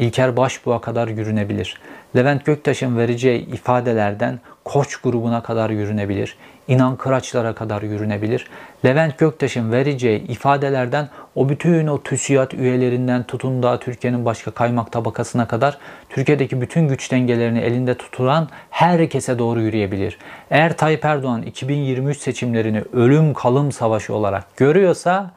İlker 0.00 0.36
Başbuğ'a 0.36 0.80
kadar 0.80 1.08
yürünebilir. 1.08 1.74
Levent 2.16 2.44
Göktaş'ın 2.44 2.98
vereceği 2.98 3.46
ifadelerden 3.46 4.40
Koç 4.64 4.96
grubuna 4.96 5.42
kadar 5.42 5.70
yürünebilir. 5.70 6.36
İnan 6.68 6.96
Kıraçlara 6.96 7.54
kadar 7.54 7.82
yürünebilir. 7.82 8.46
Levent 8.84 9.18
Göktaş'ın 9.18 9.72
vereceği 9.72 10.20
ifadelerden 10.20 11.08
o 11.34 11.48
bütün 11.48 11.86
o 11.86 12.02
TÜSİAD 12.02 12.52
üyelerinden 12.52 13.22
tutun 13.22 13.62
da 13.62 13.78
Türkiye'nin 13.78 14.24
başka 14.24 14.50
kaymak 14.50 14.92
tabakasına 14.92 15.48
kadar 15.48 15.78
Türkiye'deki 16.08 16.60
bütün 16.60 16.88
güç 16.88 17.12
dengelerini 17.12 17.58
elinde 17.58 17.94
tutulan 17.94 18.48
herkese 18.70 19.38
doğru 19.38 19.60
yürüyebilir. 19.60 20.18
Eğer 20.50 20.76
Tayyip 20.76 21.04
Erdoğan 21.04 21.42
2023 21.42 22.18
seçimlerini 22.18 22.82
ölüm 22.92 23.34
kalım 23.34 23.72
savaşı 23.72 24.14
olarak 24.14 24.56
görüyorsa 24.56 25.30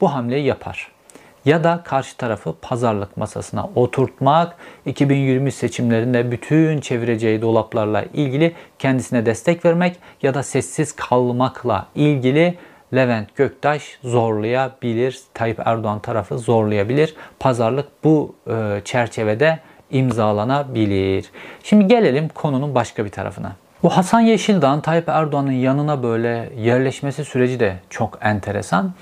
bu 0.00 0.14
hamleyi 0.14 0.46
yapar 0.46 0.89
ya 1.44 1.64
da 1.64 1.80
karşı 1.84 2.16
tarafı 2.16 2.54
pazarlık 2.62 3.16
masasına 3.16 3.68
oturtmak, 3.74 4.56
2020 4.86 5.52
seçimlerinde 5.52 6.30
bütün 6.30 6.80
çevireceği 6.80 7.42
dolaplarla 7.42 8.04
ilgili 8.14 8.54
kendisine 8.78 9.26
destek 9.26 9.64
vermek 9.64 9.96
ya 10.22 10.34
da 10.34 10.42
sessiz 10.42 10.92
kalmakla 10.92 11.86
ilgili 11.94 12.58
Levent 12.94 13.36
Göktaş 13.36 13.98
zorlayabilir, 14.02 15.20
Tayyip 15.34 15.60
Erdoğan 15.64 16.00
tarafı 16.00 16.38
zorlayabilir. 16.38 17.14
Pazarlık 17.40 17.88
bu 18.04 18.34
e, 18.50 18.80
çerçevede 18.84 19.58
imzalanabilir. 19.90 21.30
Şimdi 21.62 21.86
gelelim 21.86 22.28
konunun 22.28 22.74
başka 22.74 23.04
bir 23.04 23.10
tarafına. 23.10 23.56
Bu 23.82 23.90
Hasan 23.90 24.20
Yeşildağ'ın 24.20 24.80
Tayyip 24.80 25.08
Erdoğan'ın 25.08 25.52
yanına 25.52 26.02
böyle 26.02 26.50
yerleşmesi 26.56 27.24
süreci 27.24 27.60
de 27.60 27.76
çok 27.90 28.18
enteresan. 28.22 28.92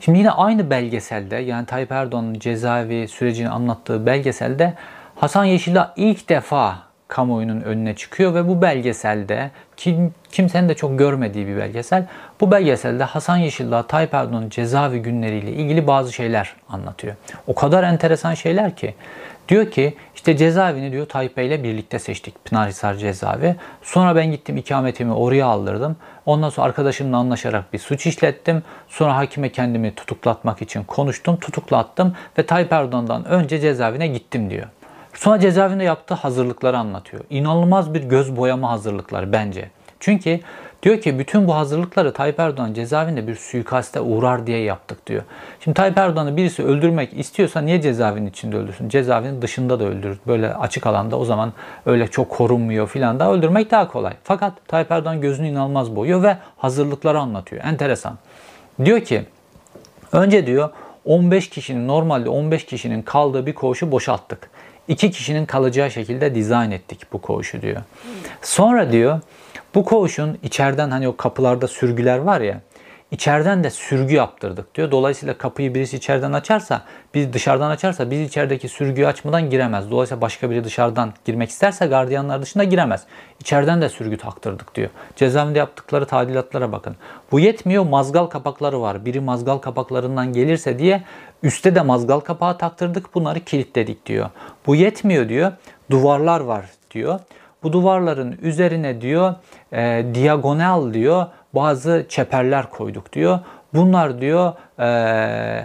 Şimdi 0.00 0.18
yine 0.18 0.30
aynı 0.30 0.70
belgeselde 0.70 1.36
yani 1.36 1.66
Tayyip 1.66 1.92
Erdoğan'ın 1.92 2.34
cezaevi 2.34 3.08
sürecini 3.08 3.48
anlattığı 3.48 4.06
belgeselde 4.06 4.74
Hasan 5.16 5.44
Yeşildağ 5.44 5.92
ilk 5.96 6.28
defa 6.28 6.78
kamuoyunun 7.08 7.60
önüne 7.60 7.96
çıkıyor 7.96 8.34
ve 8.34 8.48
bu 8.48 8.62
belgeselde 8.62 9.50
kim, 9.76 10.14
kimsenin 10.32 10.68
de 10.68 10.74
çok 10.74 10.98
görmediği 10.98 11.46
bir 11.46 11.56
belgesel. 11.56 12.06
Bu 12.40 12.50
belgeselde 12.50 13.04
Hasan 13.04 13.36
Yeşildağ 13.36 13.86
Tayyip 13.86 14.14
Erdoğan'ın 14.14 14.50
cezaevi 14.50 15.02
günleriyle 15.02 15.50
ilgili 15.52 15.86
bazı 15.86 16.12
şeyler 16.12 16.54
anlatıyor. 16.68 17.14
O 17.46 17.54
kadar 17.54 17.82
enteresan 17.82 18.34
şeyler 18.34 18.76
ki 18.76 18.94
Diyor 19.48 19.70
ki 19.70 19.96
işte 20.14 20.36
cezaevini 20.36 20.92
diyor 20.92 21.06
Tayyip 21.06 21.36
Bey 21.36 21.46
ile 21.46 21.62
birlikte 21.62 21.98
seçtik 21.98 22.44
Pınarhisar 22.44 22.94
cezaevi. 22.94 23.56
Sonra 23.82 24.16
ben 24.16 24.30
gittim 24.30 24.56
ikametimi 24.56 25.12
oraya 25.12 25.46
aldırdım. 25.46 25.96
Ondan 26.26 26.50
sonra 26.50 26.66
arkadaşımla 26.66 27.16
anlaşarak 27.16 27.72
bir 27.72 27.78
suç 27.78 28.06
işlettim. 28.06 28.62
Sonra 28.88 29.16
hakime 29.16 29.52
kendimi 29.52 29.94
tutuklatmak 29.94 30.62
için 30.62 30.84
konuştum, 30.84 31.36
tutuklattım 31.36 32.16
ve 32.38 32.46
Tayyip 32.46 32.72
Erdoğan'dan 32.72 33.24
önce 33.24 33.60
cezaevine 33.60 34.06
gittim 34.06 34.50
diyor. 34.50 34.66
Sonra 35.14 35.40
cezaevinde 35.40 35.84
yaptığı 35.84 36.14
hazırlıkları 36.14 36.78
anlatıyor. 36.78 37.24
İnanılmaz 37.30 37.94
bir 37.94 38.02
göz 38.02 38.36
boyama 38.36 38.70
hazırlıkları 38.70 39.32
bence. 39.32 39.70
Çünkü 40.00 40.40
diyor 40.82 41.00
ki 41.00 41.18
bütün 41.18 41.48
bu 41.48 41.54
hazırlıkları 41.54 42.12
Tayyip 42.12 42.40
Erdoğan 42.40 42.74
cezaevinde 42.74 43.26
bir 43.26 43.34
suikaste 43.34 44.00
uğrar 44.00 44.46
diye 44.46 44.58
yaptık 44.58 45.06
diyor. 45.06 45.22
Şimdi 45.60 45.74
Tayyip 45.74 45.98
Erdoğan'ı 45.98 46.36
birisi 46.36 46.64
öldürmek 46.64 47.18
istiyorsa 47.18 47.60
niye 47.60 47.80
cezaevinin 47.80 48.30
içinde 48.30 48.56
öldürsün? 48.56 48.88
Cezaevinin 48.88 49.42
dışında 49.42 49.80
da 49.80 49.84
öldürür. 49.84 50.18
Böyle 50.26 50.54
açık 50.54 50.86
alanda 50.86 51.18
o 51.18 51.24
zaman 51.24 51.52
öyle 51.86 52.08
çok 52.08 52.30
korunmuyor 52.30 52.88
filan 52.88 53.20
da 53.20 53.32
öldürmek 53.32 53.70
daha 53.70 53.88
kolay. 53.88 54.12
Fakat 54.24 54.52
Tayyip 54.68 54.90
Erdoğan 54.90 55.20
gözünü 55.20 55.48
inanılmaz 55.48 55.96
boyuyor 55.96 56.22
ve 56.22 56.36
hazırlıkları 56.56 57.18
anlatıyor. 57.18 57.64
Enteresan. 57.64 58.18
Diyor 58.84 59.00
ki 59.00 59.22
önce 60.12 60.46
diyor 60.46 60.70
15 61.04 61.50
kişinin 61.50 61.88
normalde 61.88 62.28
15 62.28 62.66
kişinin 62.66 63.02
kaldığı 63.02 63.46
bir 63.46 63.54
koğuşu 63.54 63.92
boşalttık. 63.92 64.50
2 64.88 65.10
kişinin 65.10 65.46
kalacağı 65.46 65.90
şekilde 65.90 66.34
dizayn 66.34 66.70
ettik 66.70 67.00
bu 67.12 67.20
koğuşu 67.20 67.62
diyor. 67.62 67.82
Sonra 68.42 68.92
diyor 68.92 69.20
bu 69.78 69.84
koğuşun 69.84 70.38
içeriden 70.42 70.90
hani 70.90 71.08
o 71.08 71.16
kapılarda 71.16 71.68
sürgüler 71.68 72.18
var 72.18 72.40
ya 72.40 72.60
içeriden 73.10 73.64
de 73.64 73.70
sürgü 73.70 74.14
yaptırdık 74.14 74.74
diyor. 74.74 74.90
Dolayısıyla 74.90 75.38
kapıyı 75.38 75.74
birisi 75.74 75.96
içeriden 75.96 76.32
açarsa, 76.32 76.82
biz 77.14 77.32
dışarıdan 77.32 77.70
açarsa 77.70 78.10
biz 78.10 78.20
içerideki 78.20 78.68
sürgüyü 78.68 79.06
açmadan 79.06 79.50
giremez. 79.50 79.90
Dolayısıyla 79.90 80.20
başka 80.20 80.50
biri 80.50 80.64
dışarıdan 80.64 81.12
girmek 81.24 81.50
isterse 81.50 81.86
gardiyanlar 81.86 82.42
dışında 82.42 82.64
giremez. 82.64 83.04
İçeriden 83.40 83.82
de 83.82 83.88
sürgü 83.88 84.16
taktırdık 84.16 84.74
diyor. 84.74 84.90
Cezaevinde 85.16 85.58
yaptıkları 85.58 86.06
tadilatlara 86.06 86.72
bakın. 86.72 86.96
Bu 87.32 87.40
yetmiyor 87.40 87.84
mazgal 87.84 88.26
kapakları 88.26 88.80
var. 88.80 89.04
Biri 89.04 89.20
mazgal 89.20 89.58
kapaklarından 89.58 90.32
gelirse 90.32 90.78
diye 90.78 91.02
üstte 91.42 91.74
de 91.74 91.82
mazgal 91.82 92.20
kapağı 92.20 92.58
taktırdık 92.58 93.14
bunları 93.14 93.40
kilitledik 93.40 94.06
diyor. 94.06 94.30
Bu 94.66 94.74
yetmiyor 94.74 95.28
diyor. 95.28 95.52
Duvarlar 95.90 96.40
var 96.40 96.64
diyor. 96.90 97.20
Bu 97.62 97.72
duvarların 97.72 98.38
üzerine 98.42 99.00
diyor 99.00 99.34
e, 99.72 100.06
diagonal 100.14 100.94
diyor 100.94 101.26
bazı 101.54 102.06
çeperler 102.08 102.70
koyduk 102.70 103.12
diyor. 103.12 103.38
Bunlar 103.74 104.20
diyor 104.20 104.52
e, 104.78 104.82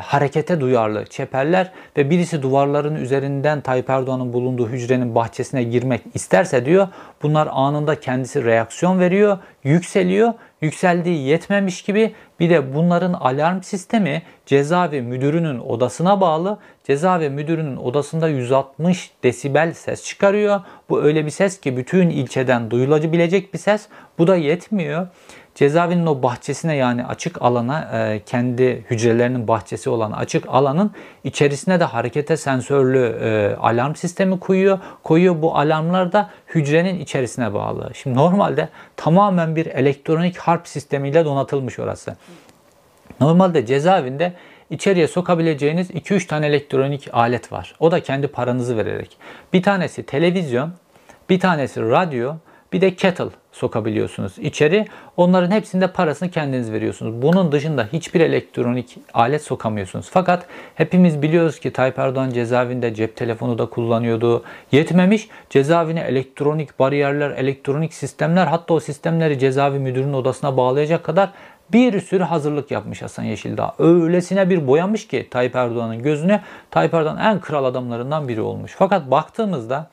harekete 0.02 0.62
duyarlı 0.62 1.06
çeperler 1.06 1.72
ve 1.98 2.10
birisi 2.10 2.42
duvarların 2.42 2.96
üzerinden 2.96 3.62
Tayyip 3.62 3.90
Erdoğan'ın 3.90 4.34
bulunduğu 4.34 4.70
hücrenin 4.70 5.16
bahçesine 5.16 5.64
girmek 5.64 6.02
isterse 6.14 6.66
diyor 6.66 6.88
bunlar 7.24 7.50
anında 7.52 8.00
kendisi 8.00 8.46
reaksiyon 8.46 9.00
veriyor, 9.00 9.38
yükseliyor. 9.64 10.34
Yükseldiği 10.62 11.28
yetmemiş 11.28 11.82
gibi 11.82 12.14
bir 12.40 12.50
de 12.50 12.76
bunların 12.76 13.14
alarm 13.14 13.62
sistemi 13.62 14.22
cezaevi 14.46 15.02
müdürünün 15.02 15.60
odasına 15.60 16.22
bağlı. 16.22 16.58
Cezaevi 16.84 17.30
müdürünün 17.30 17.78
odasında 17.78 18.30
160 18.30 19.12
desibel 19.24 19.74
ses 19.74 20.04
çıkarıyor. 20.04 20.62
Bu 20.90 21.04
öyle 21.04 21.26
bir 21.26 21.30
ses 21.30 21.60
ki 21.60 21.78
bütün 21.78 22.10
ilçeden 22.10 22.72
duyulabilecek 22.72 23.54
bir 23.54 23.60
ses. 23.60 23.88
Bu 24.18 24.28
da 24.28 24.36
yetmiyor. 24.36 25.08
Cezaevinin 25.56 26.06
o 26.06 26.24
bahçesine 26.24 26.76
yani 26.76 27.06
açık 27.06 27.42
alana 27.42 27.90
e, 27.94 28.22
kendi 28.26 28.86
hücrelerinin 28.90 29.48
bahçesi 29.48 29.90
olan 29.90 30.12
açık 30.12 30.46
alanın 30.48 30.92
içerisine 31.24 31.80
de 31.80 31.84
harekete 31.84 32.38
sensörlü 32.38 33.18
e, 33.22 33.56
alarm 33.56 33.96
sistemi 33.96 34.40
koyuyor. 34.40 34.80
Koyuyor 35.04 35.42
bu 35.42 35.58
alarmlar 35.58 36.12
da 36.14 36.30
hücrenin 36.56 37.00
içerisine 37.00 37.54
bağlı. 37.54 37.92
Şimdi 37.94 38.18
normalde 38.18 38.70
tamamen 38.98 39.56
bir 39.56 39.66
elektronik 39.66 40.38
harp 40.38 40.68
sistemiyle 40.68 41.26
donatılmış 41.26 41.80
orası. 41.80 42.16
Normalde 43.20 43.66
cezaevinde 43.66 44.34
içeriye 44.70 45.08
sokabileceğiniz 45.08 45.92
2-3 45.92 46.28
tane 46.28 46.48
elektronik 46.48 47.10
alet 47.14 47.52
var. 47.52 47.76
O 47.80 47.92
da 47.92 48.00
kendi 48.00 48.28
paranızı 48.28 48.78
vererek. 48.78 49.18
Bir 49.54 49.64
tanesi 49.64 50.04
televizyon, 50.06 50.74
bir 51.30 51.40
tanesi 51.40 51.82
radyo, 51.82 52.34
bir 52.74 52.82
de 52.82 52.96
kettle 52.96 53.26
sokabiliyorsunuz 53.52 54.38
içeri. 54.38 54.86
Onların 55.18 55.52
hepsinde 55.52 55.88
parasını 55.88 56.32
kendiniz 56.32 56.72
veriyorsunuz. 56.72 57.22
Bunun 57.22 57.52
dışında 57.52 57.88
hiçbir 57.94 58.22
elektronik 58.22 58.98
alet 59.14 59.44
sokamıyorsunuz. 59.44 60.10
Fakat 60.12 60.46
hepimiz 60.76 61.22
biliyoruz 61.22 61.60
ki 61.60 61.74
Tayyip 61.74 62.00
Erdoğan 62.00 62.30
cezaevinde 62.30 62.94
cep 62.94 63.16
telefonu 63.16 63.58
da 63.58 63.66
kullanıyordu. 63.66 64.44
Yetmemiş 64.72 65.28
cezaevine 65.50 66.02
elektronik 66.02 66.80
bariyerler, 66.80 67.32
elektronik 67.32 67.94
sistemler 67.94 68.48
hatta 68.48 68.74
o 68.74 68.80
sistemleri 68.80 69.40
cezaevi 69.40 69.80
müdürünün 69.80 70.14
odasına 70.14 70.58
bağlayacak 70.58 71.04
kadar 71.04 71.30
bir 71.74 72.02
sürü 72.02 72.24
hazırlık 72.24 72.72
yapmış 72.72 73.02
Hasan 73.02 73.24
Yeşildağ. 73.24 73.74
Öylesine 73.80 74.50
bir 74.50 74.68
boyamış 74.68 75.08
ki 75.08 75.28
Tayyip 75.32 75.56
Erdoğan'ın 75.56 76.04
gözüne 76.04 76.42
Tayyip 76.72 76.94
Erdoğan 76.94 77.18
en 77.18 77.40
kral 77.40 77.66
adamlarından 77.66 78.28
biri 78.28 78.42
olmuş. 78.42 78.76
Fakat 78.78 79.12
baktığımızda 79.12 79.90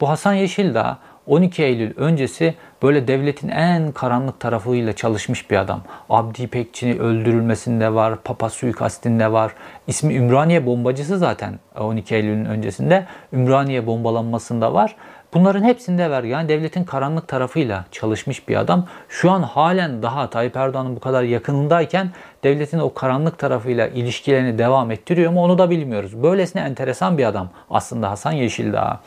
bu 0.00 0.08
Hasan 0.08 0.34
Yeşildağ 0.34 0.98
12 1.26 1.62
Eylül 1.62 1.96
öncesi 1.96 2.54
böyle 2.82 3.08
devletin 3.08 3.48
en 3.48 3.92
karanlık 3.92 4.40
tarafıyla 4.40 4.92
çalışmış 4.92 5.50
bir 5.50 5.56
adam. 5.56 5.82
Abdi 6.10 6.42
İpekçi 6.42 7.00
öldürülmesinde 7.00 7.94
var, 7.94 8.16
Papa 8.24 8.50
suikastinde 8.50 9.32
var. 9.32 9.52
İsmi 9.86 10.14
Ümraniye 10.14 10.66
bombacısı 10.66 11.18
zaten 11.18 11.58
12 11.78 12.14
Eylül'ün 12.14 12.44
öncesinde. 12.44 13.06
Ümraniye 13.32 13.86
bombalanmasında 13.86 14.74
var. 14.74 14.96
Bunların 15.34 15.62
hepsinde 15.62 16.10
var. 16.10 16.24
Yani 16.24 16.48
devletin 16.48 16.84
karanlık 16.84 17.28
tarafıyla 17.28 17.84
çalışmış 17.92 18.48
bir 18.48 18.56
adam. 18.56 18.86
Şu 19.08 19.30
an 19.30 19.42
halen 19.42 20.02
daha 20.02 20.30
Tayyip 20.30 20.56
Erdoğan'ın 20.56 20.96
bu 20.96 21.00
kadar 21.00 21.22
yakınındayken 21.22 22.10
devletin 22.44 22.78
o 22.78 22.94
karanlık 22.94 23.38
tarafıyla 23.38 23.86
ilişkilerini 23.86 24.58
devam 24.58 24.90
ettiriyor 24.90 25.32
mu 25.32 25.42
onu 25.42 25.58
da 25.58 25.70
bilmiyoruz. 25.70 26.22
Böylesine 26.22 26.62
enteresan 26.62 27.18
bir 27.18 27.24
adam 27.24 27.48
aslında 27.70 28.10
Hasan 28.10 28.32
Yeşildağ. 28.32 29.00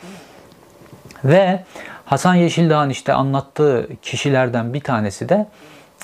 Ve 1.24 1.64
Hasan 2.08 2.34
Yeşildağ'ın 2.34 2.90
işte 2.90 3.12
anlattığı 3.12 3.88
kişilerden 4.02 4.74
bir 4.74 4.80
tanesi 4.80 5.28
de 5.28 5.46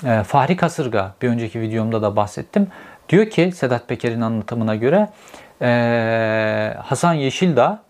e, 0.05 0.23
Fahri 0.23 0.57
Kasırga. 0.57 1.15
Bir 1.21 1.29
önceki 1.29 1.61
videomda 1.61 2.01
da 2.01 2.15
bahsettim. 2.15 2.67
Diyor 3.09 3.29
ki 3.29 3.51
Sedat 3.51 3.87
Peker'in 3.87 4.21
anlatımına 4.21 4.75
göre 4.75 5.09
e, 5.61 6.73
Hasan 6.79 7.13
Yeşildağ 7.13 7.83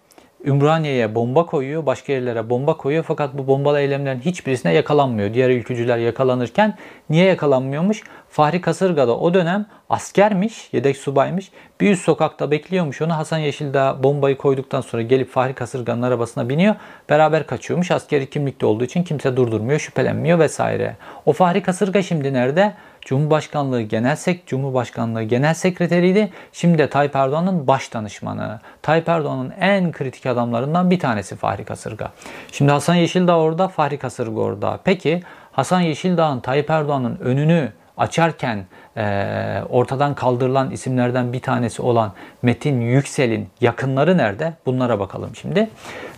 Ümraniye'ye 0.45 1.15
bomba 1.15 1.45
koyuyor, 1.45 1.85
başka 1.85 2.13
yerlere 2.13 2.49
bomba 2.49 2.77
koyuyor 2.77 3.03
fakat 3.07 3.37
bu 3.37 3.47
bombalı 3.47 3.79
eylemlerin 3.79 4.19
hiçbirisine 4.19 4.73
yakalanmıyor. 4.73 5.33
Diğer 5.33 5.49
ülkücüler 5.49 5.97
yakalanırken 5.97 6.77
niye 7.09 7.25
yakalanmıyormuş? 7.25 8.03
Fahri 8.29 8.61
Kasırga 8.61 9.07
da 9.07 9.17
o 9.17 9.33
dönem 9.33 9.65
askermiş, 9.89 10.69
yedek 10.73 10.97
subaymış. 10.97 11.51
Bir 11.81 11.91
üst 11.91 12.03
sokakta 12.03 12.51
bekliyormuş 12.51 13.01
onu. 13.01 13.17
Hasan 13.17 13.37
Yeşildağ 13.37 14.03
bombayı 14.03 14.37
koyduktan 14.37 14.81
sonra 14.81 15.01
gelip 15.01 15.31
Fahri 15.31 15.53
Kasırga'nın 15.53 16.01
arabasına 16.01 16.49
biniyor. 16.49 16.75
Beraber 17.09 17.47
kaçıyormuş. 17.47 17.91
Askeri 17.91 18.29
kimlikte 18.29 18.65
olduğu 18.65 18.83
için 18.83 19.03
kimse 19.03 19.37
durdurmuyor, 19.37 19.79
şüphelenmiyor 19.79 20.39
vesaire. 20.39 20.95
O 21.25 21.33
Fahri 21.33 21.63
Kasırga 21.63 22.01
şimdi 22.01 22.33
nerede? 22.33 22.73
Cumhurbaşkanlığı 23.05 23.81
Genel 23.81 24.15
Sek 24.15 24.47
Cumhurbaşkanlığı 24.47 25.23
Genel 25.23 25.53
Sekreteriydi. 25.53 26.29
Şimdi 26.51 26.77
de 26.77 26.89
Tayyip 26.89 27.15
Erdoğan'ın 27.15 27.67
baş 27.67 27.93
danışmanı. 27.93 28.59
Tayyip 28.81 29.09
Erdoğan'ın 29.09 29.53
en 29.59 29.91
kritik 29.91 30.25
adamlarından 30.25 30.91
bir 30.91 30.99
tanesi 30.99 31.35
Fahri 31.35 31.63
Kasırga. 31.65 32.11
Şimdi 32.51 32.71
Hasan 32.71 32.95
Yeşildağ 32.95 33.37
orada, 33.37 33.67
Fahri 33.67 33.97
Kasırga 33.97 34.41
orada. 34.41 34.79
Peki 34.83 35.23
Hasan 35.51 35.81
Yeşildağ'ın 35.81 36.39
Tayyip 36.39 36.69
Erdoğan'ın 36.69 37.17
önünü 37.17 37.71
açarken 37.97 38.65
e, 38.97 39.61
ortadan 39.69 40.15
kaldırılan 40.15 40.71
isimlerden 40.71 41.33
bir 41.33 41.39
tanesi 41.39 41.81
olan 41.81 42.11
Metin 42.41 42.81
Yüksel'in 42.81 43.49
yakınları 43.61 44.17
nerede? 44.17 44.53
Bunlara 44.65 44.99
bakalım 44.99 45.35
şimdi. 45.35 45.69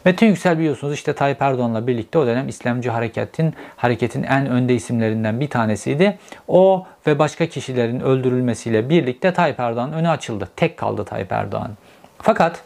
Metin 0.07 0.27
Yüksel 0.27 0.59
biliyorsunuz 0.59 0.93
işte 0.93 1.13
Tayyip 1.13 1.41
Erdoğan'la 1.41 1.87
birlikte 1.87 2.17
o 2.17 2.27
dönem 2.27 2.47
İslamcı 2.47 2.89
hareketin 2.89 3.53
hareketin 3.75 4.23
en 4.23 4.45
önde 4.45 4.75
isimlerinden 4.75 5.39
bir 5.39 5.49
tanesiydi. 5.49 6.17
O 6.47 6.85
ve 7.07 7.19
başka 7.19 7.45
kişilerin 7.45 7.99
öldürülmesiyle 7.99 8.89
birlikte 8.89 9.33
Tayyip 9.33 9.59
Erdoğan 9.59 9.93
önü 9.93 10.09
açıldı. 10.09 10.49
Tek 10.55 10.77
kaldı 10.77 11.05
Tayyip 11.05 11.31
Erdoğan. 11.31 11.71
Fakat 12.17 12.61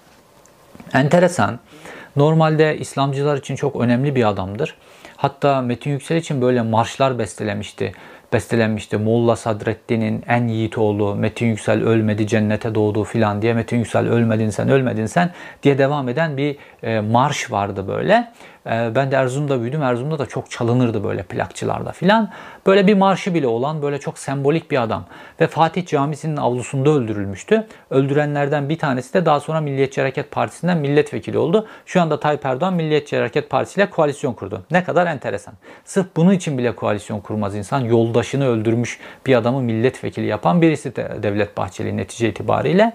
enteresan 0.94 1.60
normalde 2.16 2.78
İslamcılar 2.78 3.38
için 3.38 3.56
çok 3.56 3.76
önemli 3.76 4.16
bir 4.16 4.30
adamdır. 4.30 4.76
Hatta 5.16 5.62
Metin 5.62 5.92
Yüksel 5.92 6.16
için 6.16 6.42
böyle 6.42 6.62
marşlar 6.62 7.20
bestelemişti 7.20 7.94
bestelenmişti. 8.34 8.98
Molla 8.98 9.36
Sadreddin'in 9.36 10.24
en 10.28 10.48
yiğit 10.48 10.78
oğlu 10.78 11.16
Metin 11.16 11.46
Yüksel 11.46 11.84
ölmedi 11.84 12.28
cennete 12.28 12.76
doğdu 12.76 13.04
filan 13.04 13.42
diye 13.42 13.54
Metin 13.54 13.78
Yüksel 13.78 14.08
ölmedin 14.08 14.50
sen 14.50 14.70
ölmedin 14.70 15.06
sen 15.06 15.32
diye 15.64 15.78
devam 15.78 16.10
eden 16.10 16.38
bir 16.38 16.58
e, 16.84 17.00
marş 17.00 17.52
vardı 17.52 17.88
böyle. 17.88 18.32
E, 18.68 18.96
ben 18.96 19.12
de 19.12 19.16
Erzurum'da 19.16 19.62
büyüdüm. 19.62 19.84
Erzurum'da 19.84 20.20
da 20.20 20.26
çok 20.26 20.52
çalınırdı 20.52 21.04
böyle 21.04 21.24
plakçılarda 21.24 21.92
filan. 21.92 22.30
Böyle 22.66 22.88
bir 22.88 22.94
marşı 22.94 23.34
bile 23.34 23.48
olan 23.48 23.82
böyle 23.82 24.00
çok 24.00 24.20
sembolik 24.20 24.72
bir 24.72 24.82
adam. 24.82 25.06
Ve 25.42 25.48
Fatih 25.48 25.86
Camisi'nin 25.86 26.38
avlusunda 26.38 26.90
öldürülmüştü. 26.90 27.68
Öldürenlerden 27.90 28.70
bir 28.70 28.78
tanesi 28.78 29.14
de 29.14 29.26
daha 29.26 29.40
sonra 29.40 29.62
Milliyetçi 29.62 30.02
Hareket 30.02 30.32
Partisi'nden 30.32 30.78
milletvekili 30.78 31.38
oldu. 31.38 31.68
Şu 31.86 32.02
anda 32.02 32.20
Tayyip 32.20 32.46
Erdoğan 32.46 32.74
Milliyetçi 32.74 33.18
Hareket 33.18 33.50
Partisi 33.50 33.80
ile 33.80 33.90
koalisyon 33.90 34.34
kurdu. 34.34 34.64
Ne 34.72 34.84
kadar 34.84 35.08
enteresan. 35.08 35.54
Sırf 35.86 36.08
bunun 36.16 36.32
için 36.32 36.58
bile 36.58 36.76
koalisyon 36.76 37.20
kurmaz 37.20 37.56
insan. 37.56 37.80
Yoldaşını 37.80 38.48
öldürmüş 38.48 39.00
bir 39.26 39.36
adamı 39.36 39.62
milletvekili 39.62 40.26
yapan 40.26 40.62
birisi 40.62 40.96
de 40.96 41.18
Devlet 41.24 41.58
Bahçeli 41.58 41.98
netice 41.98 42.30
itibariyle. 42.30 42.94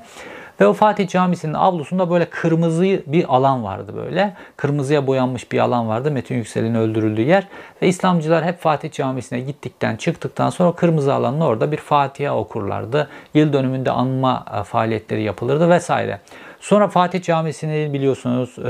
Ve 0.61 0.67
o 0.67 0.73
Fatih 0.73 1.09
Camisi'nin 1.09 1.55
avlusunda 1.55 2.11
böyle 2.11 2.25
kırmızı 2.25 2.83
bir 3.07 3.35
alan 3.35 3.65
vardı 3.65 3.93
böyle. 3.97 4.35
Kırmızıya 4.57 5.07
boyanmış 5.07 5.53
bir 5.53 5.59
alan 5.59 5.89
vardı 5.89 6.11
Metin 6.11 6.35
Yüksel'in 6.35 6.75
öldürüldüğü 6.75 7.23
yer. 7.23 7.47
Ve 7.83 7.89
İslamcılar 7.89 8.45
hep 8.45 8.61
Fatih 8.61 8.91
Camisi'ne 8.91 9.41
gittikten 9.41 9.97
çıktıktan 9.97 10.51
sonra 10.51 10.73
kırmızı 10.73 11.15
alanın 11.15 11.41
orada 11.41 11.73
bir 11.73 11.77
Fatiha 11.77 12.37
okurlardı. 12.37 13.09
Yıl 13.35 13.53
dönümünde 13.53 13.91
anma 13.91 14.45
e, 14.61 14.63
faaliyetleri 14.63 15.23
yapılırdı 15.23 15.71
vesaire. 15.71 16.21
Sonra 16.61 16.89
Fatih 16.89 17.23
Camisi'ni 17.23 17.93
biliyorsunuz 17.93 18.59
e, 18.59 18.63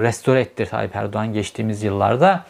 restore 0.00 0.40
etti 0.40 0.66
Tayyip 0.66 0.96
Erdoğan 0.96 1.32
geçtiğimiz 1.32 1.82
yıllarda. 1.82 2.44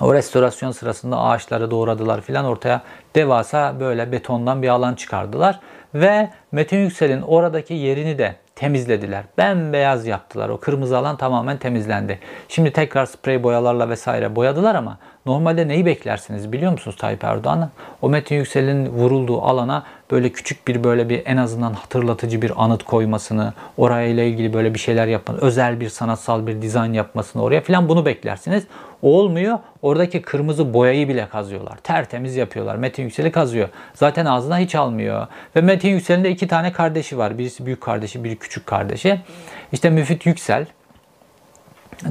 O 0.00 0.14
restorasyon 0.14 0.70
sırasında 0.70 1.18
ağaçları 1.18 1.70
doğradılar 1.70 2.20
filan 2.20 2.44
ortaya 2.44 2.82
devasa 3.14 3.80
böyle 3.80 4.12
betondan 4.12 4.62
bir 4.62 4.68
alan 4.68 4.94
çıkardılar. 4.94 5.60
Ve 5.94 6.30
Metin 6.52 6.78
Yüksel'in 6.78 7.22
oradaki 7.22 7.74
yerini 7.74 8.18
de 8.18 8.34
temizlediler. 8.54 9.24
Bembeyaz 9.38 10.06
yaptılar. 10.06 10.48
O 10.48 10.60
kırmızı 10.60 10.98
alan 10.98 11.16
tamamen 11.16 11.56
temizlendi. 11.58 12.18
Şimdi 12.48 12.72
tekrar 12.72 13.06
sprey 13.06 13.42
boyalarla 13.42 13.88
vesaire 13.88 14.36
boyadılar 14.36 14.74
ama 14.74 14.98
normalde 15.28 15.68
neyi 15.68 15.86
beklersiniz 15.86 16.52
biliyor 16.52 16.72
musunuz 16.72 16.96
Tayyip 16.96 17.24
Erdoğan'ın? 17.24 17.70
O 18.02 18.08
Metin 18.08 18.36
Yüksel'in 18.36 18.86
vurulduğu 18.86 19.42
alana 19.42 19.84
böyle 20.10 20.32
küçük 20.32 20.68
bir 20.68 20.84
böyle 20.84 21.08
bir 21.08 21.22
en 21.26 21.36
azından 21.36 21.72
hatırlatıcı 21.72 22.42
bir 22.42 22.52
anıt 22.64 22.82
koymasını, 22.82 23.52
orayla 23.76 24.22
ilgili 24.22 24.52
böyle 24.52 24.74
bir 24.74 24.78
şeyler 24.78 25.06
yapmasını, 25.06 25.46
özel 25.46 25.80
bir 25.80 25.88
sanatsal 25.88 26.46
bir 26.46 26.62
dizayn 26.62 26.92
yapmasını 26.92 27.42
oraya 27.42 27.60
filan 27.60 27.88
bunu 27.88 28.06
beklersiniz. 28.06 28.64
O 29.02 29.18
olmuyor. 29.18 29.58
Oradaki 29.82 30.22
kırmızı 30.22 30.74
boyayı 30.74 31.08
bile 31.08 31.28
kazıyorlar. 31.28 31.76
Tertemiz 31.76 32.36
yapıyorlar. 32.36 32.76
Metin 32.76 33.02
Yüksel'i 33.02 33.32
kazıyor. 33.32 33.68
Zaten 33.94 34.26
ağzına 34.26 34.58
hiç 34.58 34.74
almıyor. 34.74 35.26
Ve 35.56 35.60
Metin 35.60 35.88
Yüksel'in 35.88 36.24
de 36.24 36.30
iki 36.30 36.48
tane 36.48 36.72
kardeşi 36.72 37.18
var. 37.18 37.38
Birisi 37.38 37.66
büyük 37.66 37.80
kardeşi, 37.80 38.24
biri 38.24 38.36
küçük 38.36 38.66
kardeşi. 38.66 39.20
İşte 39.72 39.90
Müfit 39.90 40.26
Yüksel 40.26 40.66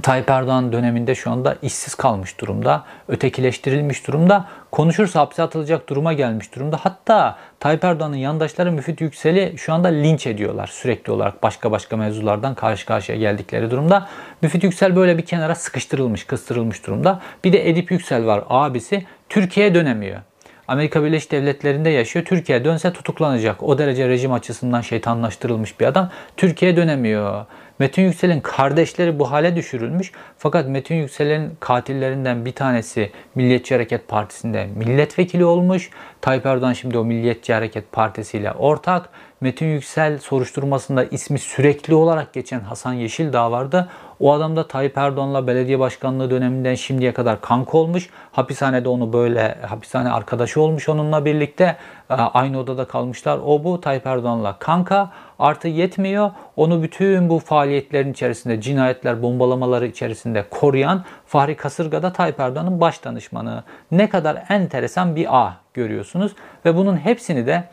Tayyip 0.04 0.30
Erdoğan 0.30 0.72
döneminde 0.72 1.16
şu 1.16 1.32
anda 1.32 1.56
işsiz 1.62 1.96
kalmış 1.96 2.40
durumda, 2.40 2.84
ötekileştirilmiş 3.08 4.08
durumda, 4.08 4.46
konuşursa 4.72 5.20
hapse 5.20 5.44
atılacak 5.44 5.90
duruma 5.90 6.14
gelmiş 6.14 6.56
durumda. 6.56 6.78
Hatta 6.82 7.38
Tayyip 7.60 7.84
Erdoğan'ın 7.84 8.16
yandaşları 8.16 8.72
Müfit 8.72 9.02
Yüksel'i 9.02 9.54
şu 9.58 9.74
anda 9.74 9.88
linç 9.88 10.28
ediyorlar 10.28 10.68
sürekli 10.68 11.12
olarak 11.12 11.44
başka 11.44 11.72
başka 11.72 11.98
mevzulardan 11.98 12.56
karşı 12.56 12.86
karşıya 12.86 13.18
geldikleri 13.18 13.72
durumda. 13.72 14.08
Müfit 14.42 14.64
Yüksel 14.64 14.96
böyle 14.96 15.18
bir 15.18 15.26
kenara 15.26 15.56
sıkıştırılmış, 15.56 16.24
kıstırılmış 16.24 16.88
durumda. 16.88 17.20
Bir 17.44 17.54
de 17.54 17.70
Edip 17.70 17.92
Yüksel 17.92 18.26
var 18.26 18.44
abisi, 18.50 19.06
Türkiye'ye 19.30 19.76
dönemiyor. 19.76 20.20
Amerika 20.68 21.04
Birleşik 21.04 21.32
Devletleri'nde 21.32 21.90
yaşıyor. 21.90 22.26
Türkiye'ye 22.26 22.66
dönse 22.66 22.94
tutuklanacak. 22.94 23.64
O 23.64 23.78
derece 23.78 24.08
rejim 24.10 24.34
açısından 24.34 24.82
şeytanlaştırılmış 24.82 25.80
bir 25.80 25.86
adam. 25.86 26.10
Türkiye'ye 26.38 26.78
dönemiyor. 26.78 27.46
Metin 27.80 28.02
Yüksel'in 28.02 28.40
kardeşleri 28.40 29.20
bu 29.20 29.32
hale 29.32 29.56
düşürülmüş. 29.56 30.12
Fakat 30.38 30.70
Metin 30.70 30.96
Yüksel'in 30.96 31.58
katillerinden 31.60 32.46
bir 32.46 32.52
tanesi 32.52 33.12
Milliyetçi 33.36 33.76
Hareket 33.76 34.08
Partisi'nde 34.08 34.68
milletvekili 34.76 35.46
olmuş. 35.46 35.90
Tayyip 36.22 36.46
Erdoğan 36.46 36.74
şimdi 36.74 36.98
o 36.98 37.06
Milliyetçi 37.06 37.54
Hareket 37.54 37.92
Partisi 37.92 38.38
ile 38.38 38.52
ortak. 38.52 39.10
Metin 39.42 39.66
Yüksel 39.66 40.20
soruşturmasında 40.20 41.04
ismi 41.04 41.40
sürekli 41.40 41.96
olarak 41.96 42.34
geçen 42.34 42.60
Hasan 42.60 42.94
Yeşildağ 42.94 43.52
vardı. 43.52 43.88
O 44.20 44.34
adam 44.34 44.56
da 44.56 44.68
Tayyip 44.68 44.98
Erdoğan'la 44.98 45.48
belediye 45.48 45.80
başkanlığı 45.80 46.30
döneminden 46.30 46.76
şimdiye 46.76 47.14
kadar 47.14 47.42
kanka 47.42 47.78
olmuş. 47.78 48.10
Hapishanede 48.32 48.90
onu 48.90 49.14
böyle 49.14 49.58
hapishane 49.62 50.12
arkadaşı 50.12 50.62
olmuş 50.62 50.90
onunla 50.90 51.26
birlikte. 51.26 51.78
Ee, 52.10 52.14
aynı 52.14 52.60
odada 52.60 52.86
kalmışlar. 52.86 53.40
O 53.46 53.64
bu 53.64 53.82
Tayyip 53.82 54.08
Erdoğan'la 54.08 54.60
kanka. 54.60 55.12
Artı 55.40 55.68
yetmiyor. 55.68 56.32
Onu 56.56 56.84
bütün 56.84 57.30
bu 57.30 57.40
faaliyetlerin 57.40 58.12
içerisinde 58.12 58.62
cinayetler, 58.62 59.22
bombalamaları 59.24 59.88
içerisinde 59.88 60.46
koruyan 60.50 61.04
Fahri 61.26 61.56
Kasırga 61.56 62.04
da 62.04 62.14
Tayyip 62.14 62.40
Erdoğan'ın 62.40 62.82
baş 62.82 63.04
danışmanı. 63.04 63.64
Ne 63.92 64.10
kadar 64.10 64.44
enteresan 64.50 65.16
bir 65.16 65.38
ağ 65.38 65.54
görüyorsunuz. 65.74 66.32
Ve 66.66 66.76
bunun 66.76 66.98
hepsini 66.98 67.48
de 67.48 67.64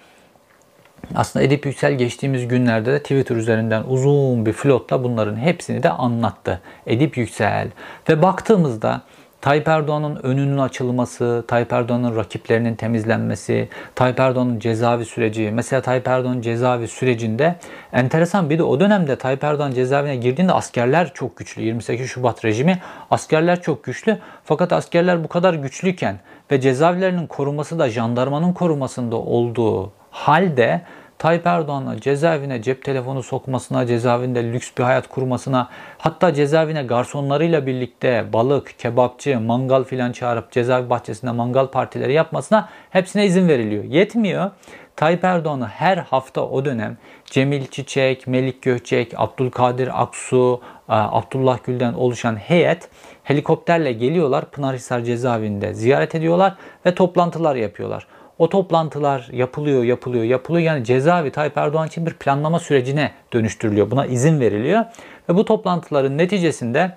aslında 1.15 1.45
Edip 1.45 1.67
Yüksel 1.67 1.99
geçtiğimiz 1.99 2.49
günlerde 2.49 2.93
de 2.93 2.99
Twitter 2.99 3.37
üzerinden 3.37 3.83
uzun 3.89 4.47
bir 4.47 4.53
flotla 4.53 5.05
bunların 5.05 5.37
hepsini 5.37 5.83
de 5.83 5.91
anlattı. 5.91 6.61
Edip 6.87 7.17
Yüksel. 7.17 7.69
Ve 8.09 8.23
baktığımızda 8.23 9.03
Tayyip 9.45 9.69
Erdoğan'ın 9.69 10.17
önünün 10.17 10.59
açılması, 10.59 11.45
Tayyip 11.49 11.73
Erdoğan'ın 11.73 12.17
rakiplerinin 12.17 12.75
temizlenmesi, 12.75 13.69
Tayyip 13.95 14.21
Erdoğan'ın 14.21 14.59
cezaevi 14.59 15.05
süreci. 15.05 15.51
Mesela 15.55 15.83
Tayyip 15.83 16.09
Erdoğan'ın 16.09 16.41
cezaevi 16.41 16.89
sürecinde 16.89 17.57
enteresan 17.93 18.51
bir 18.51 18.59
de 18.59 18.63
o 18.63 18.81
dönemde 18.81 19.17
Tayyip 19.17 19.45
Erdoğan 19.45 19.71
cezaevine 19.71 20.17
girdiğinde 20.17 20.53
askerler 20.53 21.15
çok 21.15 21.37
güçlü. 21.37 21.63
28 21.63 22.11
Şubat 22.11 22.45
rejimi 22.45 22.79
askerler 23.11 23.63
çok 23.63 23.85
güçlü. 23.85 24.19
Fakat 24.45 24.73
askerler 24.73 25.25
bu 25.25 25.29
kadar 25.29 25.55
güçlüyken 25.55 26.17
ve 26.51 26.61
cezaevlerinin 26.61 27.27
koruması 27.27 27.79
da 27.79 27.91
jandarmanın 27.91 28.53
korumasında 28.53 29.17
olduğu 29.17 29.93
halde 30.15 30.83
Tayyip 31.19 31.47
Erdoğan'la 31.47 32.01
cezaevine 32.01 32.63
cep 32.63 32.85
telefonu 32.85 33.23
sokmasına, 33.23 33.87
cezaevinde 33.87 34.53
lüks 34.53 34.71
bir 34.79 34.83
hayat 34.83 35.09
kurmasına, 35.09 35.69
hatta 35.99 36.35
cezaevine 36.35 36.83
garsonlarıyla 36.83 37.67
birlikte 37.67 38.33
balık, 38.33 38.79
kebapçı, 38.79 39.41
mangal 39.41 39.85
filan 39.85 40.13
çağırıp 40.13 40.53
cezaevi 40.53 40.91
bahçesinde 40.91 41.31
mangal 41.31 41.67
partileri 41.67 42.13
yapmasına 42.13 42.69
hepsine 42.91 43.27
izin 43.27 43.49
veriliyor. 43.49 43.85
Yetmiyor. 43.85 44.51
Tayyip 44.97 45.25
Erdoğan'ı 45.25 45.67
her 45.67 45.97
hafta 45.97 46.49
o 46.49 46.65
dönem 46.65 46.97
Cemil 47.25 47.67
Çiçek, 47.67 48.27
Melik 48.27 48.63
Gökçek, 48.63 49.13
Abdülkadir 49.17 50.03
Aksu, 50.03 50.61
e, 50.89 50.93
Abdullah 50.93 51.59
Gül'den 51.65 51.95
oluşan 51.95 52.37
heyet 52.37 52.89
helikopterle 53.23 53.93
geliyorlar 53.93 54.45
Pınarhisar 54.45 55.01
cezaevinde 55.01 55.75
ziyaret 55.75 56.15
ediyorlar 56.15 56.55
ve 56.87 56.95
toplantılar 56.95 57.57
yapıyorlar. 57.57 58.07
O 58.39 58.49
toplantılar 58.49 59.29
yapılıyor, 59.33 59.85
yapılıyor, 59.85 60.25
yapılıyor. 60.25 60.67
Yani 60.67 60.85
cezaevi 60.85 61.31
Tayyip 61.31 61.59
Erdoğan 61.59 61.89
için 61.89 62.07
bir 62.07 62.15
planlama 62.15 62.59
sürecine 62.59 63.11
dönüştürülüyor. 63.33 63.91
Buna 63.91 64.07
izin 64.07 64.41
veriliyor. 64.41 64.85
Ve 65.29 65.35
bu 65.35 65.45
toplantıların 65.45 66.19
neticesinde 66.19 66.97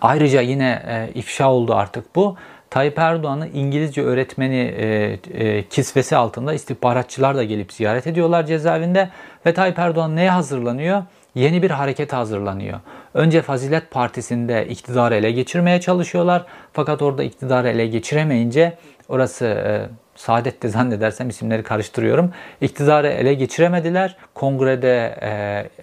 ayrıca 0.00 0.40
yine 0.40 0.82
e, 0.86 1.10
ifşa 1.14 1.52
oldu 1.52 1.74
artık 1.74 2.16
bu. 2.16 2.36
Tayyip 2.70 2.98
Erdoğan'ı 2.98 3.48
İngilizce 3.48 4.02
öğretmeni 4.02 4.74
e, 4.76 5.18
e, 5.34 5.68
kisvesi 5.68 6.16
altında 6.16 6.54
istihbaratçılar 6.54 7.36
da 7.36 7.44
gelip 7.44 7.72
ziyaret 7.72 8.06
ediyorlar 8.06 8.46
cezaevinde. 8.46 9.10
Ve 9.46 9.54
Tayyip 9.54 9.78
Erdoğan 9.78 10.16
neye 10.16 10.30
hazırlanıyor? 10.30 11.02
Yeni 11.34 11.62
bir 11.62 11.70
hareket 11.70 12.12
hazırlanıyor. 12.12 12.80
Önce 13.14 13.42
Fazilet 13.42 13.90
Partisi'nde 13.90 14.66
iktidarı 14.68 15.14
ele 15.14 15.30
geçirmeye 15.30 15.80
çalışıyorlar. 15.80 16.44
Fakat 16.72 17.02
orada 17.02 17.22
iktidarı 17.22 17.68
ele 17.68 17.86
geçiremeyince 17.86 18.78
orası 19.08 19.46
e, 19.46 19.86
Saadet'te 20.16 20.68
zannedersem 20.68 21.28
isimleri 21.28 21.62
karıştırıyorum. 21.62 22.32
İktidarı 22.60 23.08
ele 23.08 23.34
geçiremediler. 23.34 24.16
Kongrede 24.34 25.18
e, 25.20 25.30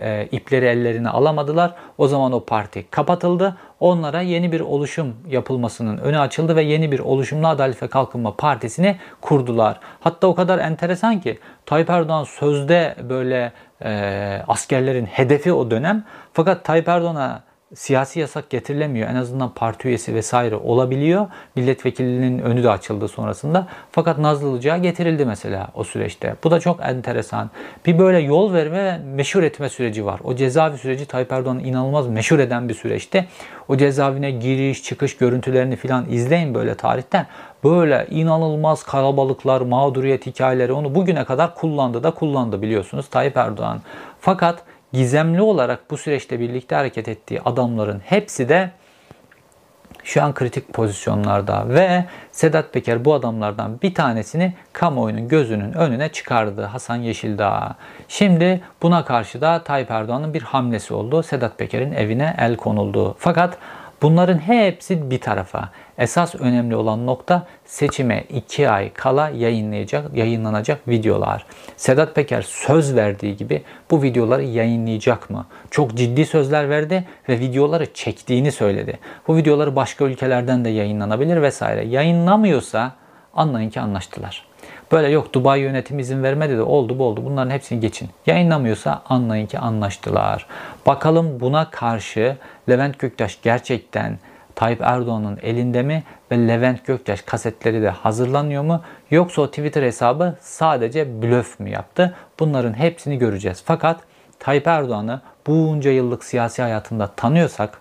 e, 0.09 0.27
ipleri 0.31 0.65
ellerine 0.65 1.09
alamadılar. 1.09 1.73
O 1.97 2.07
zaman 2.07 2.31
o 2.31 2.45
parti 2.45 2.89
kapatıldı. 2.91 3.57
Onlara 3.79 4.21
yeni 4.21 4.51
bir 4.51 4.59
oluşum 4.59 5.15
yapılmasının 5.27 5.97
önü 5.97 6.19
açıldı 6.19 6.55
ve 6.55 6.61
yeni 6.61 6.91
bir 6.91 6.99
oluşumlu 6.99 7.47
Adalet 7.47 7.83
ve 7.83 7.87
Kalkınma 7.87 8.35
Partisi'ni 8.35 8.97
kurdular. 9.21 9.79
Hatta 9.99 10.27
o 10.27 10.35
kadar 10.35 10.59
enteresan 10.59 11.21
ki 11.21 11.39
Tayyip 11.65 11.89
Erdoğan 11.89 12.23
sözde 12.23 12.95
böyle 13.09 13.51
e, 13.85 14.41
askerlerin 14.47 15.05
hedefi 15.05 15.53
o 15.53 15.71
dönem. 15.71 16.03
Fakat 16.33 16.65
Tayyip 16.65 16.87
Erdoğan'a 16.87 17.43
siyasi 17.75 18.19
yasak 18.19 18.49
getirilemiyor. 18.49 19.09
En 19.09 19.15
azından 19.15 19.49
parti 19.49 19.87
üyesi 19.87 20.15
vesaire 20.15 20.55
olabiliyor. 20.55 21.27
Milletvekilinin 21.55 22.39
önü 22.39 22.63
de 22.63 22.69
açıldı 22.69 23.07
sonrasında. 23.07 23.67
Fakat 23.91 24.17
Nazlıcağa 24.17 24.77
getirildi 24.77 25.25
mesela 25.25 25.67
o 25.73 25.83
süreçte. 25.83 26.35
Bu 26.43 26.51
da 26.51 26.59
çok 26.59 26.79
enteresan. 26.81 27.49
Bir 27.85 27.99
böyle 27.99 28.19
yol 28.19 28.53
verme 28.53 28.83
ve 28.83 28.97
meşhur 28.97 29.43
etme 29.43 29.69
süreci 29.69 30.05
var. 30.05 30.19
O 30.23 30.35
cezaevi 30.35 30.77
süreci 30.77 31.05
Tayyip 31.05 31.31
Erdoğan'ı 31.31 31.61
inanılmaz 31.61 32.07
meşhur 32.07 32.39
eden 32.39 32.69
bir 32.69 32.73
süreçte. 32.73 33.25
O 33.67 33.77
cezaevine 33.77 34.31
giriş, 34.31 34.83
çıkış 34.83 35.17
görüntülerini 35.17 35.75
filan 35.75 36.05
izleyin 36.09 36.55
böyle 36.55 36.75
tarihten. 36.75 37.27
Böyle 37.63 38.07
inanılmaz 38.09 38.83
kalabalıklar, 38.83 39.61
mağduriyet 39.61 40.25
hikayeleri 40.25 40.73
onu 40.73 40.95
bugüne 40.95 41.25
kadar 41.25 41.55
kullandı 41.55 42.03
da 42.03 42.11
kullandı 42.11 42.61
biliyorsunuz 42.61 43.07
Tayyip 43.09 43.37
Erdoğan. 43.37 43.81
Fakat 44.19 44.63
gizemli 44.93 45.41
olarak 45.41 45.91
bu 45.91 45.97
süreçte 45.97 46.39
birlikte 46.39 46.75
hareket 46.75 47.07
ettiği 47.07 47.41
adamların 47.41 48.01
hepsi 48.05 48.49
de 48.49 48.71
şu 50.03 50.23
an 50.23 50.33
kritik 50.33 50.73
pozisyonlarda 50.73 51.69
ve 51.69 52.05
Sedat 52.31 52.73
Peker 52.73 53.05
bu 53.05 53.13
adamlardan 53.13 53.81
bir 53.81 53.93
tanesini 53.93 54.53
kamuoyunun 54.73 55.27
gözünün 55.27 55.73
önüne 55.73 56.09
çıkardı 56.09 56.63
Hasan 56.63 56.95
Yeşildağ. 56.95 57.75
Şimdi 58.07 58.61
buna 58.81 59.05
karşı 59.05 59.41
da 59.41 59.63
Tayyip 59.63 59.91
Erdoğan'ın 59.91 60.33
bir 60.33 60.41
hamlesi 60.41 60.93
oldu. 60.93 61.23
Sedat 61.23 61.57
Peker'in 61.57 61.91
evine 61.91 62.35
el 62.39 62.55
konuldu. 62.55 63.15
Fakat 63.19 63.57
Bunların 64.03 64.37
hepsi 64.37 65.11
bir 65.11 65.21
tarafa. 65.21 65.69
Esas 65.97 66.35
önemli 66.35 66.75
olan 66.75 67.05
nokta 67.05 67.47
seçime 67.65 68.23
2 68.29 68.69
ay 68.69 68.93
kala 68.93 69.29
yayınlayacak, 69.29 70.15
yayınlanacak 70.15 70.87
videolar. 70.87 71.45
Sedat 71.77 72.15
Peker 72.15 72.41
söz 72.41 72.95
verdiği 72.95 73.37
gibi 73.37 73.63
bu 73.91 74.03
videoları 74.03 74.43
yayınlayacak 74.43 75.29
mı? 75.29 75.45
Çok 75.71 75.93
ciddi 75.93 76.25
sözler 76.25 76.69
verdi 76.69 77.03
ve 77.29 77.39
videoları 77.39 77.93
çektiğini 77.93 78.51
söyledi. 78.51 78.99
Bu 79.27 79.37
videoları 79.37 79.75
başka 79.75 80.05
ülkelerden 80.05 80.65
de 80.65 80.69
yayınlanabilir 80.69 81.41
vesaire. 81.41 81.85
Yayınlamıyorsa 81.85 82.91
anlayın 83.33 83.69
ki 83.69 83.79
anlaştılar. 83.79 84.45
Böyle 84.91 85.07
yok 85.07 85.33
Dubai 85.33 85.59
yönetim 85.59 85.99
izin 85.99 86.23
vermedi 86.23 86.57
de 86.57 86.61
oldu 86.61 86.99
bu 86.99 87.03
oldu 87.03 87.21
bunların 87.25 87.51
hepsini 87.51 87.79
geçin. 87.79 88.09
Yayınlamıyorsa 88.25 89.01
anlayın 89.09 89.47
ki 89.47 89.59
anlaştılar. 89.59 90.47
Bakalım 90.85 91.39
buna 91.39 91.69
karşı 91.69 92.37
Levent 92.69 92.99
Göktaş 92.99 93.39
gerçekten 93.43 94.17
Tayyip 94.55 94.81
Erdoğan'ın 94.81 95.39
elinde 95.41 95.81
mi 95.81 96.03
ve 96.31 96.47
Levent 96.47 96.85
Göktaş 96.85 97.21
kasetleri 97.21 97.81
de 97.81 97.89
hazırlanıyor 97.89 98.63
mu 98.63 98.81
yoksa 99.11 99.41
o 99.41 99.47
Twitter 99.47 99.83
hesabı 99.83 100.35
sadece 100.41 101.21
blöf 101.21 101.59
mü 101.59 101.69
yaptı? 101.69 102.15
Bunların 102.39 102.73
hepsini 102.73 103.17
göreceğiz. 103.17 103.63
Fakat 103.65 103.99
Tayyip 104.39 104.67
Erdoğan'ı 104.67 105.21
bunca 105.47 105.91
yıllık 105.91 106.23
siyasi 106.23 106.61
hayatında 106.61 107.07
tanıyorsak 107.07 107.77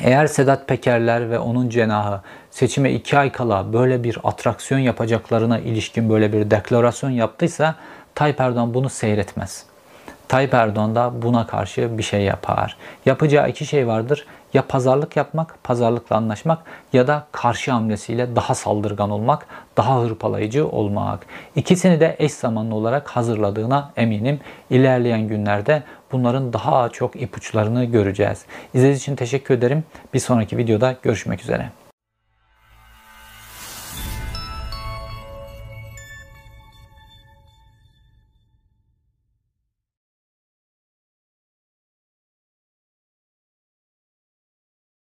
eğer 0.00 0.26
Sedat 0.26 0.68
Pekerler 0.68 1.30
ve 1.30 1.38
onun 1.38 1.68
cenahı 1.68 2.20
seçime 2.50 2.92
iki 2.92 3.18
ay 3.18 3.32
kala 3.32 3.72
böyle 3.72 4.04
bir 4.04 4.18
atraksiyon 4.24 4.80
yapacaklarına 4.80 5.58
ilişkin 5.58 6.10
böyle 6.10 6.32
bir 6.32 6.50
deklarasyon 6.50 7.10
yaptıysa 7.10 7.74
Tayyip 8.14 8.40
Erdoğan 8.40 8.74
bunu 8.74 8.90
seyretmez. 8.90 9.66
Tayyip 10.28 10.54
Erdoğan 10.54 10.94
da 10.94 11.22
buna 11.22 11.46
karşı 11.46 11.98
bir 11.98 12.02
şey 12.02 12.20
yapar. 12.20 12.76
Yapacağı 13.06 13.50
iki 13.50 13.66
şey 13.66 13.86
vardır. 13.86 14.26
Ya 14.54 14.66
pazarlık 14.66 15.16
yapmak, 15.16 15.64
pazarlıkla 15.64 16.16
anlaşmak 16.16 16.58
ya 16.92 17.06
da 17.06 17.26
karşı 17.32 17.72
hamlesiyle 17.72 18.36
daha 18.36 18.54
saldırgan 18.54 19.10
olmak, 19.10 19.46
daha 19.76 20.00
hırpalayıcı 20.00 20.68
olmak. 20.68 21.26
İkisini 21.56 22.00
de 22.00 22.16
eş 22.18 22.32
zamanlı 22.32 22.74
olarak 22.74 23.08
hazırladığına 23.08 23.92
eminim. 23.96 24.40
İlerleyen 24.70 25.28
günlerde 25.28 25.82
bunların 26.12 26.52
daha 26.52 26.88
çok 26.88 27.16
ipuçlarını 27.16 27.84
göreceğiz. 27.84 28.44
İzlediğiniz 28.74 29.00
için 29.00 29.16
teşekkür 29.16 29.54
ederim. 29.54 29.84
Bir 30.14 30.18
sonraki 30.18 30.56
videoda 30.56 30.96
görüşmek 31.02 31.42
üzere. 31.42 31.83